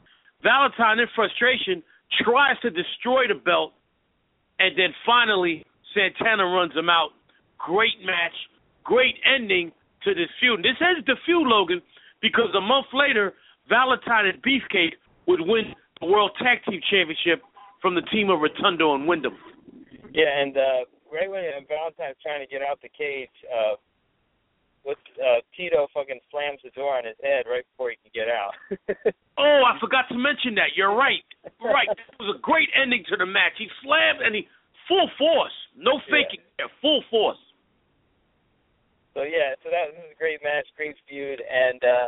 Valentine, 0.43 0.99
in 0.99 1.07
frustration, 1.15 1.83
tries 2.23 2.59
to 2.61 2.69
destroy 2.69 3.27
the 3.27 3.35
belt, 3.35 3.73
and 4.59 4.77
then 4.77 4.93
finally 5.05 5.65
Santana 5.93 6.45
runs 6.45 6.73
him 6.75 6.89
out. 6.89 7.11
Great 7.57 7.99
match, 8.05 8.35
great 8.83 9.15
ending 9.27 9.71
to 10.03 10.13
this 10.13 10.29
feud. 10.39 10.59
This 10.59 10.79
ends 10.79 11.05
the 11.05 11.15
feud, 11.25 11.47
Logan, 11.47 11.81
because 12.21 12.55
a 12.55 12.61
month 12.61 12.87
later, 12.93 13.33
Valentine 13.67 14.27
and 14.27 14.41
Beefcake 14.41 14.95
would 15.27 15.41
win 15.41 15.75
the 15.99 16.07
World 16.07 16.31
Tag 16.41 16.59
Team 16.63 16.79
Championship 16.89 17.43
from 17.81 17.95
the 17.95 18.01
team 18.11 18.29
of 18.29 18.39
Rotundo 18.39 18.95
and 18.95 19.07
Windham. 19.07 19.35
Yeah, 20.13 20.29
and 20.29 20.57
uh, 20.57 20.81
right 21.11 21.29
when 21.29 21.43
Valentine's 21.67 22.17
trying 22.21 22.41
to 22.41 22.49
get 22.49 22.61
out 22.61 22.81
the 22.81 22.89
cage, 22.89 23.33
uh, 23.45 23.77
what 24.83 24.97
uh, 25.19 25.43
Tito 25.55 25.87
fucking 25.93 26.19
slams 26.31 26.59
the 26.63 26.71
door 26.71 26.97
on 26.97 27.05
his 27.05 27.17
head 27.21 27.45
right 27.45 27.67
before 27.73 27.91
he 27.91 27.97
can 27.99 28.13
get 28.15 28.31
out. 28.31 28.55
oh, 29.37 29.61
I 29.67 29.77
forgot 29.79 30.07
to 30.09 30.17
mention 30.17 30.55
that. 30.55 30.73
You're 30.75 30.95
right. 30.95 31.25
Right. 31.59 31.89
It 31.91 32.17
was 32.19 32.35
a 32.35 32.39
great 32.39 32.69
ending 32.73 33.03
to 33.11 33.17
the 33.17 33.27
match. 33.27 33.59
He 33.59 33.67
slammed 33.83 34.23
and 34.23 34.33
he 34.33 34.47
full 34.87 35.11
force, 35.19 35.53
no 35.75 35.99
faking, 36.09 36.41
yeah. 36.57 36.71
full 36.81 37.03
force. 37.11 37.39
So 39.13 39.27
yeah, 39.27 39.57
so 39.61 39.69
that 39.69 39.91
was 39.91 39.99
a 39.99 40.17
great 40.17 40.39
match, 40.41 40.65
great 40.77 40.95
feud, 41.09 41.43
and 41.43 41.83
uh 41.83 42.07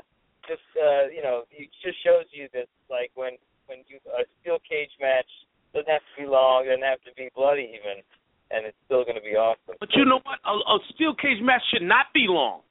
just 0.50 0.66
uh, 0.74 1.06
you 1.14 1.22
know, 1.22 1.46
it 1.54 1.70
just 1.86 2.02
shows 2.02 2.26
you 2.34 2.50
that 2.54 2.66
like 2.90 3.12
when 3.14 3.38
when 3.68 3.86
you 3.86 4.02
a 4.18 4.26
steel 4.42 4.58
cage 4.66 4.92
match 5.00 5.30
doesn't 5.74 5.90
have 5.90 6.04
to 6.04 6.16
be 6.20 6.28
long, 6.28 6.66
doesn't 6.66 6.84
have 6.84 7.02
to 7.08 7.14
be 7.16 7.30
bloody 7.36 7.72
even 7.76 8.04
and 8.52 8.68
it's 8.68 8.78
still 8.86 9.04
going 9.04 9.16
to 9.16 9.24
be 9.24 9.40
awesome. 9.40 9.80
But 9.80 9.90
you 9.96 10.06
know 10.06 10.20
what? 10.24 10.40
A, 10.46 10.54
a 10.54 10.78
steel 10.94 11.16
cage 11.16 11.40
match 11.42 11.64
should 11.72 11.88
not 11.88 12.12
be 12.14 12.28
long. 12.28 12.62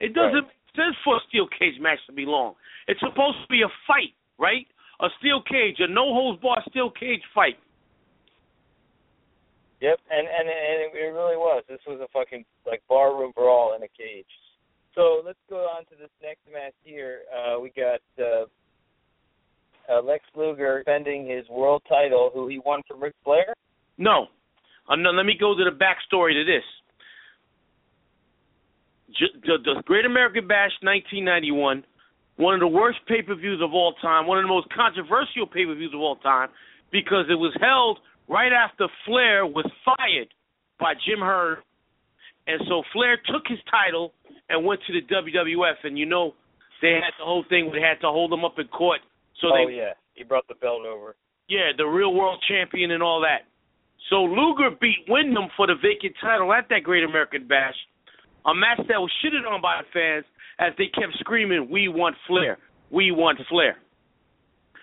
It 0.00 0.14
doesn't 0.14 0.48
right. 0.48 0.48
make 0.48 0.74
sense 0.74 0.96
for 1.04 1.16
a 1.16 1.22
steel 1.28 1.46
cage 1.46 1.76
match 1.80 2.00
to 2.08 2.12
be 2.12 2.24
long. 2.24 2.54
It's 2.88 3.00
supposed 3.00 3.38
to 3.44 3.48
be 3.48 3.62
a 3.62 3.70
fight, 3.86 4.16
right? 4.38 4.66
A 5.00 5.08
steel 5.20 5.42
cage, 5.44 5.76
a 5.78 5.86
no 5.86 6.12
holds 6.16 6.40
barred 6.40 6.64
steel 6.70 6.90
cage 6.90 7.22
fight. 7.34 7.60
Yep, 9.80 10.00
and 10.10 10.26
and 10.26 10.48
and 10.48 10.90
it 10.90 11.12
really 11.14 11.38
was. 11.38 11.62
This 11.68 11.78
was 11.86 12.00
a 12.02 12.08
fucking 12.10 12.44
like 12.66 12.82
barroom 12.88 13.30
brawl 13.36 13.76
in 13.76 13.82
a 13.84 13.92
cage. 13.94 14.26
So 14.96 15.22
let's 15.24 15.38
go 15.48 15.62
on 15.70 15.84
to 15.86 15.94
this 15.94 16.10
next 16.20 16.42
match 16.52 16.74
here. 16.82 17.22
Uh, 17.30 17.60
we 17.60 17.70
got 17.70 18.02
uh, 18.18 18.50
uh, 19.90 20.02
Lex 20.02 20.24
Luger 20.36 20.78
defending 20.78 21.26
his 21.26 21.48
world 21.48 21.82
title, 21.88 22.30
who 22.32 22.48
he 22.48 22.58
won 22.64 22.82
from 22.86 23.02
Ric 23.02 23.14
Flair. 23.24 23.54
No, 23.96 24.26
uh, 24.88 24.96
no, 24.96 25.10
let 25.10 25.26
me 25.26 25.36
go 25.38 25.54
to 25.56 25.64
the 25.64 25.70
backstory 25.70 26.32
to 26.32 26.44
this. 26.44 26.64
The, 29.42 29.56
the 29.64 29.82
Great 29.84 30.04
American 30.04 30.46
Bash 30.46 30.72
1991, 30.82 31.84
one 32.36 32.54
of 32.54 32.60
the 32.60 32.68
worst 32.68 32.98
pay 33.08 33.22
per 33.22 33.34
views 33.34 33.60
of 33.62 33.72
all 33.72 33.94
time, 34.00 34.26
one 34.26 34.38
of 34.38 34.44
the 34.44 34.48
most 34.48 34.68
controversial 34.72 35.46
pay 35.46 35.64
per 35.64 35.74
views 35.74 35.92
of 35.94 36.00
all 36.00 36.16
time, 36.16 36.48
because 36.92 37.24
it 37.30 37.34
was 37.34 37.56
held 37.60 37.98
right 38.28 38.52
after 38.52 38.86
Flair 39.06 39.46
was 39.46 39.66
fired 39.84 40.28
by 40.78 40.94
Jim 41.06 41.20
Herd. 41.20 41.58
And 42.46 42.60
so 42.68 42.82
Flair 42.92 43.18
took 43.26 43.42
his 43.46 43.58
title 43.70 44.12
and 44.48 44.64
went 44.64 44.80
to 44.86 44.92
the 44.92 45.02
WWF. 45.02 45.84
And 45.84 45.98
you 45.98 46.06
know, 46.06 46.34
they 46.80 46.92
had 46.92 47.12
the 47.18 47.24
whole 47.24 47.44
thing 47.48 47.66
where 47.66 47.80
they 47.80 47.86
had 47.86 48.00
to 48.00 48.08
hold 48.08 48.32
him 48.32 48.44
up 48.44 48.58
in 48.58 48.68
court. 48.68 49.00
So 49.40 49.48
oh, 49.48 49.66
they, 49.66 49.74
yeah. 49.74 49.92
He 50.14 50.24
brought 50.24 50.48
the 50.48 50.54
belt 50.54 50.82
over. 50.86 51.16
Yeah, 51.48 51.70
the 51.76 51.86
real 51.86 52.12
world 52.14 52.42
champion 52.48 52.90
and 52.90 53.02
all 53.02 53.20
that. 53.22 53.48
So 54.10 54.22
Luger 54.22 54.74
beat 54.80 55.04
Windham 55.08 55.48
for 55.56 55.66
the 55.66 55.74
vacant 55.74 56.14
title 56.20 56.52
at 56.52 56.68
that 56.70 56.82
Great 56.82 57.04
American 57.04 57.46
Bash, 57.46 57.74
a 58.46 58.54
match 58.54 58.78
that 58.88 58.98
was 58.98 59.10
shitted 59.24 59.48
on 59.48 59.60
by 59.60 59.82
the 59.82 59.88
fans 59.92 60.24
as 60.58 60.72
they 60.78 60.86
kept 60.86 61.14
screaming, 61.20 61.68
"We 61.70 61.88
want 61.88 62.16
Flair, 62.26 62.58
we 62.90 63.10
want 63.10 63.38
Flair." 63.48 63.76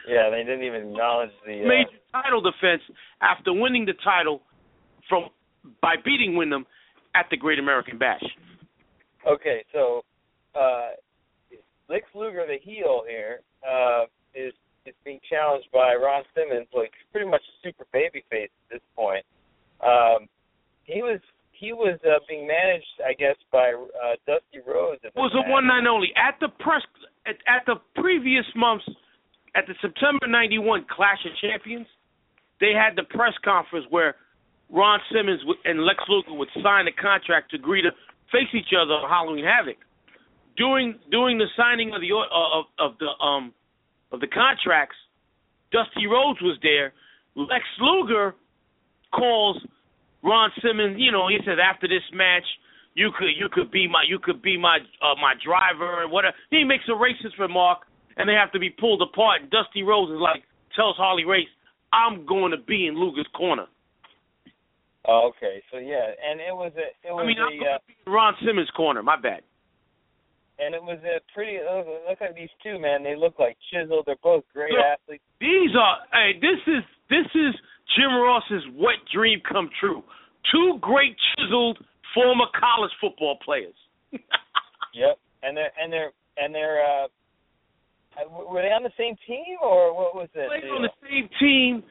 Yeah, 0.07 0.29
they 0.29 0.43
didn't 0.43 0.63
even 0.63 0.89
acknowledge 0.89 1.31
the 1.45 1.63
uh... 1.63 1.67
major 1.67 1.99
title 2.11 2.41
defense 2.41 2.81
after 3.21 3.51
winning 3.53 3.85
the 3.85 3.93
title 4.03 4.41
from 5.09 5.29
by 5.81 5.95
beating 6.03 6.35
Windham 6.35 6.65
at 7.15 7.25
the 7.31 7.37
Great 7.37 7.59
American 7.59 7.97
Bash. 7.97 8.23
Okay, 9.27 9.63
so 9.73 10.03
uh, 10.53 10.89
Lex 11.89 12.05
Luger, 12.13 12.45
the 12.47 12.57
heel 12.61 13.03
here, 13.07 13.39
uh, 13.67 14.05
is 14.35 14.53
is 14.85 14.93
being 15.03 15.19
challenged 15.27 15.67
by 15.73 15.95
Ron 15.95 16.23
Simmons, 16.35 16.67
like 16.73 16.91
pretty 17.11 17.27
much 17.27 17.41
a 17.41 17.55
super 17.65 17.85
babyface 17.93 18.53
at 18.53 18.67
this 18.69 18.85
point. 18.95 19.25
Um, 19.81 20.29
he 20.83 21.01
was 21.01 21.19
he 21.51 21.73
was 21.73 21.97
uh, 22.05 22.19
being 22.27 22.47
managed, 22.47 22.99
I 23.01 23.13
guess, 23.13 23.35
by 23.51 23.73
uh, 23.73 24.15
Dusty 24.27 24.59
Rhodes. 24.65 25.01
It 25.03 25.13
was 25.15 25.31
a 25.33 25.49
one 25.49 25.67
night 25.67 25.87
only 25.87 26.11
at 26.15 26.37
the 26.39 26.49
press 26.59 26.83
at, 27.25 27.35
at 27.47 27.65
the 27.65 27.75
previous 27.99 28.45
months 28.55 28.85
at 29.55 29.65
the 29.67 29.73
September 29.81 30.27
'91 30.27 30.85
Clash 30.89 31.25
of 31.25 31.31
Champions. 31.41 31.87
They 32.59 32.71
had 32.71 32.95
the 32.95 33.03
press 33.03 33.33
conference 33.43 33.85
where 33.89 34.15
Ron 34.69 34.99
Simmons 35.11 35.41
and 35.65 35.83
Lex 35.83 35.99
Luger 36.07 36.33
would 36.33 36.49
sign 36.63 36.87
a 36.87 36.93
contract 36.93 37.51
to 37.51 37.57
agree 37.57 37.81
to 37.81 37.91
face 38.31 38.51
each 38.53 38.73
other 38.75 38.93
on 38.93 39.09
Halloween 39.09 39.45
Havoc. 39.45 39.77
During 40.57 40.99
during 41.11 41.37
the 41.37 41.47
signing 41.57 41.93
of 41.93 42.01
the 42.01 42.11
uh, 42.13 42.59
of, 42.59 42.65
of 42.79 42.97
the 42.99 43.11
um 43.23 43.53
of 44.15 44.21
the 44.21 44.27
contracts, 44.27 44.95
Dusty 45.71 46.07
Rhodes 46.07 46.41
was 46.41 46.57
there. 46.63 46.93
Lex 47.35 47.63
Luger 47.79 48.33
calls 49.11 49.59
Ron 50.23 50.49
Simmons. 50.63 50.95
You 50.97 51.11
know, 51.11 51.27
he 51.27 51.37
says 51.45 51.59
after 51.59 51.87
this 51.87 52.03
match, 52.13 52.47
you 52.95 53.11
could 53.11 53.35
you 53.35 53.49
could 53.51 53.69
be 53.69 53.87
my 53.87 54.03
you 54.07 54.17
could 54.17 54.41
be 54.41 54.57
my 54.57 54.79
uh, 55.03 55.19
my 55.19 55.35
driver 55.43 56.01
and 56.01 56.11
whatever. 56.11 56.35
He 56.49 56.63
makes 56.63 56.85
a 56.87 56.95
racist 56.95 57.37
remark, 57.37 57.79
and 58.15 58.27
they 58.27 58.33
have 58.33 58.51
to 58.53 58.59
be 58.59 58.69
pulled 58.69 59.01
apart. 59.01 59.41
And 59.43 59.51
Dusty 59.51 59.83
Rhodes 59.83 60.11
is 60.11 60.19
like 60.19 60.43
tells 60.75 60.95
Harley 60.95 61.25
Race, 61.25 61.51
"I'm 61.91 62.25
going 62.25 62.51
to 62.51 62.57
be 62.57 62.87
in 62.87 62.95
Luger's 62.95 63.27
corner." 63.35 63.67
Oh, 65.07 65.29
okay, 65.35 65.61
so 65.71 65.77
yeah, 65.77 66.15
and 66.23 66.39
it 66.39 66.55
was 66.55 66.71
a 66.77 66.87
it 67.05 67.11
was 67.11 67.23
I 67.23 67.27
mean, 67.27 67.37
a, 67.37 67.43
I'm 67.43 67.59
going 67.59 67.79
to 67.79 67.85
be 67.85 67.95
in 68.07 68.13
Ron 68.13 68.33
Simmons' 68.45 68.71
corner. 68.75 69.03
My 69.03 69.19
bad 69.19 69.41
and 70.59 70.73
it 70.73 70.81
was 70.81 70.99
a 71.03 71.19
pretty. 71.33 71.59
Look, 71.59 71.87
look 72.07 72.21
at 72.21 72.35
these 72.35 72.49
two, 72.63 72.79
man. 72.79 73.03
They 73.03 73.15
look 73.15 73.39
like 73.39 73.57
chiseled. 73.71 74.05
They're 74.05 74.15
both 74.23 74.43
great 74.53 74.71
look, 74.71 74.85
athletes. 74.85 75.23
These 75.39 75.75
are. 75.77 75.97
Hey, 76.11 76.39
this 76.39 76.59
is 76.67 76.83
this 77.09 77.27
is 77.35 77.53
Jim 77.95 78.13
Ross's 78.15 78.63
wet 78.75 79.03
dream 79.13 79.41
come 79.47 79.69
true. 79.79 80.03
Two 80.51 80.77
great 80.79 81.15
chiseled 81.35 81.77
former 82.13 82.45
college 82.57 82.91
football 83.01 83.37
players. 83.43 83.75
yep, 84.93 85.19
and 85.43 85.57
they're 85.57 85.71
and 85.81 85.91
they're 85.91 86.11
and 86.37 86.53
they're. 86.53 86.81
uh 86.83 87.07
were 88.47 88.61
they 88.61 88.71
on 88.71 88.83
the 88.83 88.95
same 88.97 89.15
team 89.27 89.59
or 89.61 89.93
what 89.93 90.15
was 90.15 90.29
it? 90.35 90.47
Played 90.47 90.71
on 90.71 90.83
the 90.83 90.95
same 91.03 91.27
team 91.37 91.83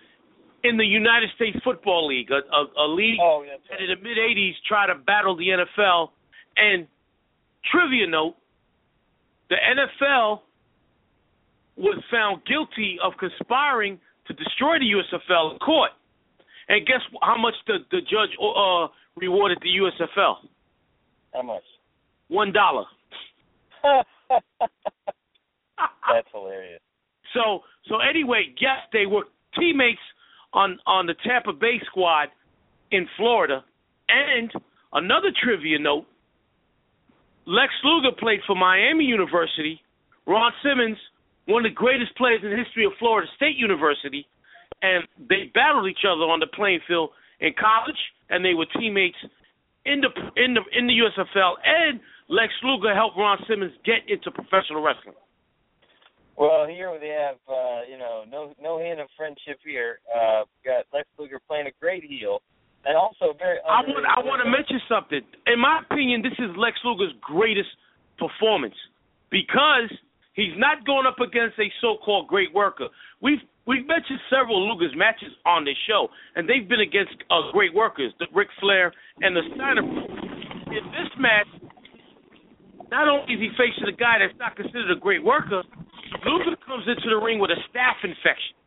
in 0.65 0.79
the 0.79 0.85
United 0.85 1.29
States 1.37 1.59
Football 1.63 2.09
League, 2.09 2.31
a, 2.31 2.41
a, 2.41 2.87
a 2.87 2.89
league 2.89 3.21
oh, 3.21 3.45
that 3.45 3.81
in 3.81 3.89
the 3.89 4.01
mid 4.03 4.17
'80s 4.17 4.53
tried 4.67 4.87
to 4.87 4.95
battle 4.95 5.37
the 5.37 5.49
NFL. 5.49 6.09
And 6.57 6.87
trivia 7.71 8.07
note: 8.07 8.37
the 9.51 9.57
NFL 9.57 10.41
was 11.77 12.03
found 12.11 12.43
guilty 12.47 12.99
of 13.03 13.13
conspiring 13.19 13.99
to 14.27 14.33
destroy 14.35 14.79
the 14.79 14.87
USFL 14.87 15.53
in 15.53 15.59
court. 15.59 15.91
And 16.69 16.87
guess 16.87 17.01
how 17.21 17.37
much 17.37 17.55
the 17.67 17.79
the 17.91 18.01
judge 18.01 18.31
uh, 18.41 18.89
rewarded 19.17 19.59
the 19.61 19.69
USFL? 19.69 20.37
How 21.35 21.43
much? 21.43 21.63
One 22.29 22.53
dollar. 22.53 22.85
That's 26.09 26.29
hilarious. 26.33 26.81
So 27.35 27.61
so 27.89 27.99
anyway, 27.99 28.55
yes, 28.61 28.79
they 28.93 29.07
were 29.07 29.25
teammates 29.59 30.01
on 30.55 30.79
on 30.87 31.07
the 31.07 31.15
Tampa 31.27 31.53
Bay 31.53 31.81
squad 31.87 32.29
in 32.91 33.07
Florida. 33.17 33.65
And 34.09 34.51
another 34.93 35.31
trivia 35.43 35.79
note: 35.79 36.07
Lex 37.47 37.73
Luger 37.85 38.15
played 38.19 38.41
for 38.47 38.57
Miami 38.57 39.05
University. 39.05 39.81
Ron 40.27 40.53
Simmons, 40.63 40.97
one 41.47 41.65
of 41.65 41.71
the 41.71 41.75
greatest 41.75 42.17
players 42.17 42.41
in 42.43 42.51
the 42.51 42.57
history 42.57 42.85
of 42.87 42.93
Florida 42.99 43.29
State 43.37 43.57
University, 43.57 44.27
and 44.83 45.05
they 45.29 45.51
battled 45.53 45.89
each 45.89 46.05
other 46.05 46.25
on 46.25 46.41
the 46.41 46.47
playing 46.47 46.81
field 46.89 47.11
in 47.41 47.53
college, 47.59 47.99
and 48.31 48.45
they 48.45 48.55
were 48.55 48.67
teammates 48.79 49.19
in 49.85 50.01
the 50.01 50.09
in 50.41 50.55
the 50.55 50.63
in 50.73 50.87
the 50.87 50.97
USFL. 51.05 51.55
And 51.65 52.01
Lex 52.29 52.53
Luger 52.63 52.95
helped 52.95 53.19
Ron 53.19 53.39
Simmons 53.49 53.73
get 53.85 54.09
into 54.09 54.31
professional 54.31 54.83
wrestling. 54.83 55.15
Well, 56.37 56.67
here 56.67 56.91
we 56.91 57.07
have, 57.09 57.37
uh, 57.47 57.83
you 57.89 57.99
know, 57.99 58.25
no 58.29 58.55
no 58.61 58.79
hint 58.79 59.01
of 59.01 59.09
friendship 59.17 59.61
here. 59.65 60.01
Uh, 60.09 60.45
got 60.65 60.87
Lex 60.93 61.07
Luger 61.19 61.41
playing 61.47 61.67
a 61.67 61.75
great 61.81 62.03
heel, 62.03 62.41
and 62.87 62.97
also 62.97 63.37
very. 63.39 63.59
I 63.65 63.81
want 63.87 64.05
I 64.05 64.21
want 64.21 64.45
to 64.45 64.49
mention 64.49 64.81
something. 64.89 65.21
In 65.47 65.59
my 65.61 65.81
opinion, 65.85 66.23
this 66.23 66.37
is 66.39 66.53
Lex 66.57 66.77
Luger's 66.85 67.15
greatest 67.21 67.71
performance 68.19 68.77
because 69.31 69.91
he's 70.35 70.55
not 70.57 70.85
going 70.87 71.07
up 71.07 71.19
against 71.21 71.59
a 71.59 71.69
so-called 71.81 72.29
great 72.29 72.53
worker. 72.55 72.89
We've 73.21 73.43
we've 73.67 73.87
mentioned 73.87 74.21
several 74.29 74.61
Luger's 74.69 74.95
matches 74.97 75.33
on 75.47 75.65
this 75.65 75.79
show, 75.89 76.09
and 76.37 76.49
they've 76.49 76.69
been 76.69 76.85
against 76.85 77.17
uh, 77.31 77.51
great 77.53 77.75
workers, 77.75 78.13
the 78.19 78.27
Ric 78.35 78.49
Flair 78.61 78.93
and 79.21 79.35
the 79.35 79.43
Steiner. 79.55 79.83
In 79.83 80.85
this 80.91 81.13
match, 81.19 81.47
not 82.91 83.09
only 83.09 83.33
is 83.33 83.41
he 83.41 83.51
facing 83.57 83.89
a 83.89 83.97
guy 83.97 84.19
that's 84.19 84.39
not 84.39 84.57
considered 84.57 84.91
a 84.91 84.99
great 84.99 85.23
worker, 85.23 85.63
Luger 86.27 86.57
comes 86.67 86.85
into 86.87 87.09
the 87.09 87.17
ring 87.17 87.39
with 87.39 87.51
a 87.51 87.61
staph 87.71 88.03
infection. 88.03 88.59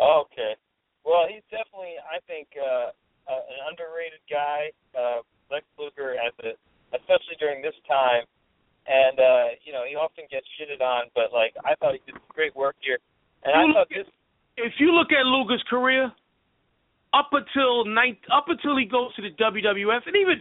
Okay. 0.00 0.56
Well, 1.04 1.28
he's 1.28 1.44
definitely, 1.52 2.00
I 2.00 2.18
think, 2.24 2.48
uh, 2.56 2.96
uh, 3.28 3.42
an 3.52 3.60
underrated 3.68 4.24
guy. 4.28 4.72
Uh, 4.96 5.20
Lex 5.52 5.64
Luger, 5.76 6.16
as 6.16 6.32
a, 6.40 6.56
especially 6.96 7.36
during 7.38 7.60
this 7.60 7.76
time, 7.84 8.24
and 8.88 9.16
uh, 9.20 9.46
you 9.64 9.72
know, 9.72 9.84
he 9.88 9.96
often 9.96 10.24
gets 10.32 10.48
shitted 10.56 10.80
on, 10.80 11.12
but 11.14 11.32
like 11.32 11.52
I 11.64 11.76
thought 11.76 11.92
he 11.92 12.00
did 12.04 12.16
great 12.32 12.56
work 12.56 12.76
here, 12.80 12.98
and 13.44 13.52
I 13.52 13.62
thought 13.72 13.88
this. 13.88 14.08
If 14.56 14.72
you 14.78 14.92
look 14.92 15.12
at 15.12 15.26
Luger's 15.26 15.64
career, 15.68 16.12
up 17.12 17.30
until 17.32 17.84
ninth, 17.84 18.18
up 18.32 18.46
until 18.48 18.76
he 18.76 18.84
goes 18.84 19.14
to 19.16 19.22
the 19.22 19.32
WWF, 19.36 20.02
and 20.06 20.16
even 20.16 20.40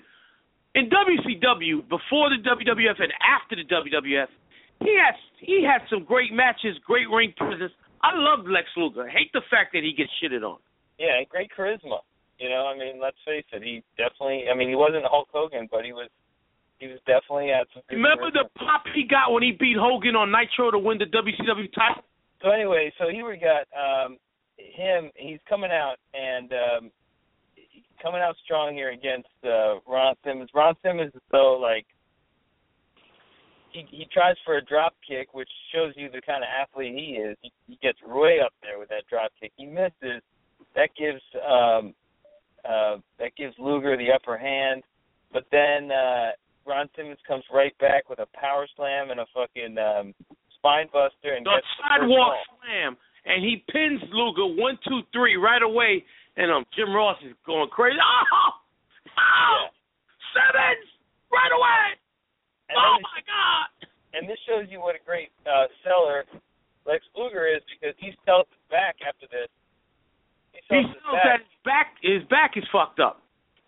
in 0.75 0.89
WCW, 0.89 1.87
before 1.87 2.29
the 2.29 2.39
WWF 2.41 2.97
and 2.99 3.13
after 3.21 3.55
the 3.55 3.65
WWF, 3.67 4.27
he 4.81 4.95
has 4.99 5.15
he 5.39 5.63
had 5.63 5.87
some 5.89 6.03
great 6.03 6.33
matches, 6.33 6.75
great 6.85 7.09
ring 7.09 7.33
presence. 7.37 7.71
I 8.03 8.11
love 8.13 8.45
Lex 8.45 8.67
Luger. 8.75 9.07
I 9.07 9.11
hate 9.11 9.31
the 9.33 9.41
fact 9.49 9.71
that 9.73 9.83
he 9.83 9.93
gets 9.95 10.11
shitted 10.21 10.43
on. 10.43 10.59
Yeah, 10.99 11.23
great 11.27 11.49
charisma. 11.57 12.03
You 12.37 12.49
know, 12.49 12.67
I 12.67 12.77
mean, 12.77 12.99
let's 13.01 13.17
face 13.25 13.45
it. 13.53 13.63
He 13.63 13.81
definitely. 13.97 14.45
I 14.51 14.55
mean, 14.55 14.67
he 14.67 14.75
wasn't 14.75 15.05
Hulk 15.07 15.29
Hogan, 15.31 15.67
but 15.71 15.85
he 15.85 15.93
was. 15.93 16.09
He 16.79 16.87
was 16.87 16.99
definitely 17.07 17.51
at 17.51 17.67
some. 17.73 17.81
Remember 17.89 18.27
charisma. 18.27 18.43
the 18.43 18.59
pop 18.59 18.83
he 18.93 19.07
got 19.07 19.31
when 19.31 19.41
he 19.41 19.55
beat 19.57 19.77
Hogan 19.79 20.15
on 20.15 20.31
Nitro 20.31 20.69
to 20.69 20.77
win 20.77 20.97
the 20.99 21.05
WCW 21.05 21.71
title? 21.73 22.03
So 22.43 22.51
anyway, 22.51 22.91
so 22.99 23.07
here 23.09 23.27
we 23.27 23.37
got 23.37 23.63
um 23.71 24.17
him. 24.57 25.09
He's 25.15 25.39
coming 25.47 25.71
out 25.71 25.95
and 26.13 26.51
um 26.51 26.91
coming 28.01 28.21
out 28.21 28.35
strong 28.43 28.73
here 28.73 28.91
against 28.91 29.31
uh 29.45 29.79
Ron 29.87 30.15
Simmons. 30.25 30.49
Ron 30.53 30.75
Simmons 30.83 31.13
is 31.15 31.21
so 31.31 31.55
like 31.55 31.85
he 33.73 33.85
he 33.91 34.05
tries 34.13 34.35
for 34.45 34.57
a 34.57 34.63
drop 34.63 34.93
kick, 35.07 35.33
which 35.33 35.49
shows 35.73 35.93
you 35.95 36.09
the 36.09 36.21
kind 36.21 36.43
of 36.43 36.49
athlete 36.49 36.93
he 36.95 37.15
is. 37.17 37.37
He, 37.41 37.51
he 37.67 37.75
gets 37.81 37.97
way 38.05 38.39
up 38.43 38.53
there 38.61 38.79
with 38.79 38.89
that 38.89 39.03
drop 39.09 39.31
kick. 39.39 39.51
He 39.57 39.65
misses. 39.65 40.21
That 40.75 40.89
gives 40.97 41.21
um 41.45 41.93
uh 42.65 42.97
that 43.19 43.35
gives 43.37 43.53
Luger 43.59 43.97
the 43.97 44.11
upper 44.13 44.37
hand. 44.37 44.83
But 45.31 45.45
then 45.51 45.91
uh 45.91 46.31
Ron 46.65 46.87
Simmons 46.95 47.19
comes 47.27 47.43
right 47.53 47.77
back 47.79 48.09
with 48.09 48.19
a 48.19 48.27
power 48.33 48.65
slam 48.75 49.11
and 49.11 49.19
a 49.19 49.25
fucking 49.33 49.77
um 49.77 50.13
spine 50.55 50.87
buster 50.93 51.33
and 51.35 51.45
The 51.45 51.51
gets 51.59 51.67
the 51.77 51.83
sidewalk 51.83 52.39
ball. 52.47 52.57
slam, 52.63 52.97
and 53.25 53.43
he 53.43 53.63
pins 53.71 54.01
Luger 54.13 54.47
one, 54.61 54.79
two, 54.87 55.01
three 55.11 55.35
right 55.35 55.61
away, 55.61 56.03
and 56.37 56.51
um 56.51 56.63
Jim 56.75 56.93
Ross 56.95 57.17
is 57.25 57.35
going 57.45 57.69
crazy. 57.69 57.97
Oh, 57.99 58.49
oh, 59.17 59.65
Simmons, 60.33 60.87
right 61.31 61.51
away! 61.53 61.99
And 62.73 62.81
oh 62.81 62.97
my 63.05 63.21
God! 63.21 63.69
and 64.17 64.25
this 64.25 64.41
shows 64.49 64.65
you 64.69 64.81
what 64.81 64.97
a 64.97 65.03
great 65.05 65.29
uh, 65.45 65.69
seller 65.85 66.25
Lex 66.85 67.05
Luger 67.15 67.47
is 67.47 67.61
because 67.69 67.95
he 68.01 68.11
sells 68.25 68.45
his 68.49 68.65
back 68.69 68.97
after 69.05 69.29
this. 69.29 69.47
He 70.51 70.59
He 70.59 70.61
sells 70.67 70.85
his 70.89 71.01
feels 71.05 71.21
that 71.23 71.39
his 71.45 71.57
back, 71.63 71.87
his 72.01 72.23
back 72.29 72.51
is 72.57 72.65
fucked 72.71 72.99
up. 72.99 73.21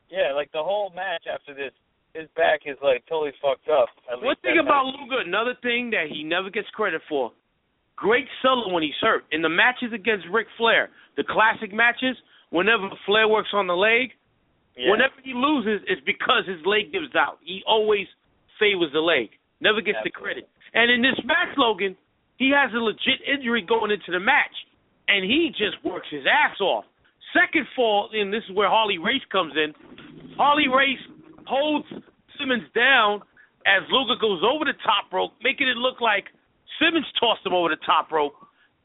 Yeah, 0.09 0.33
like 0.33 0.51
the 0.51 0.61
whole 0.61 0.91
match 0.95 1.25
after 1.25 1.53
this, 1.53 1.71
his 2.13 2.27
back 2.35 2.61
is 2.65 2.77
like 2.83 3.03
totally 3.07 3.33
fucked 3.41 3.67
up. 3.69 3.89
One 4.21 4.35
thing 4.41 4.59
about 4.59 4.85
how- 4.85 4.93
Luger, 4.93 5.19
another 5.21 5.55
thing 5.61 5.89
that 5.91 6.07
he 6.09 6.23
never 6.23 6.49
gets 6.49 6.69
credit 6.71 7.01
for, 7.09 7.31
great 7.95 8.27
seller 8.41 8.71
when 8.71 8.83
he's 8.83 8.99
hurt. 9.01 9.25
In 9.31 9.41
the 9.41 9.49
matches 9.49 9.93
against 9.93 10.27
Ric 10.31 10.47
Flair, 10.57 10.89
the 11.17 11.23
classic 11.23 11.73
matches, 11.73 12.15
whenever 12.51 12.89
Flair 13.05 13.27
works 13.27 13.49
on 13.53 13.67
the 13.67 13.75
leg, 13.75 14.11
yeah. 14.77 14.91
whenever 14.91 15.15
he 15.23 15.33
loses, 15.33 15.81
it's 15.87 16.01
because 16.05 16.45
his 16.45 16.63
leg 16.65 16.91
gives 16.91 17.15
out. 17.15 17.39
He 17.43 17.63
always 17.65 18.07
favors 18.59 18.91
the 18.93 18.99
leg, 18.99 19.29
never 19.61 19.81
gets 19.81 19.99
the 20.03 20.11
credit. 20.11 20.47
And 20.73 20.91
in 20.91 21.01
this 21.01 21.19
match, 21.25 21.55
Logan, 21.57 21.95
he 22.37 22.51
has 22.55 22.71
a 22.73 22.77
legit 22.77 23.23
injury 23.25 23.61
going 23.61 23.91
into 23.91 24.11
the 24.11 24.19
match, 24.19 24.53
and 25.07 25.23
he 25.23 25.49
just 25.51 25.77
works 25.83 26.07
his 26.11 26.23
ass 26.27 26.59
off. 26.59 26.85
Second 27.33 27.67
fall, 27.75 28.09
and 28.13 28.31
this 28.31 28.43
is 28.49 28.55
where 28.55 28.69
Harley 28.69 28.97
Race 28.97 29.23
comes 29.31 29.53
in. 29.55 29.73
Harley 30.37 30.67
Race 30.67 30.99
holds 31.45 31.87
Simmons 32.39 32.67
down 32.75 33.21
as 33.65 33.83
Luger 33.91 34.19
goes 34.19 34.41
over 34.43 34.65
the 34.65 34.77
top 34.83 35.11
rope, 35.11 35.31
making 35.43 35.67
it 35.67 35.77
look 35.77 36.01
like 36.01 36.25
Simmons 36.79 37.05
tossed 37.19 37.45
him 37.45 37.53
over 37.53 37.69
the 37.69 37.81
top 37.85 38.11
rope. 38.11 38.35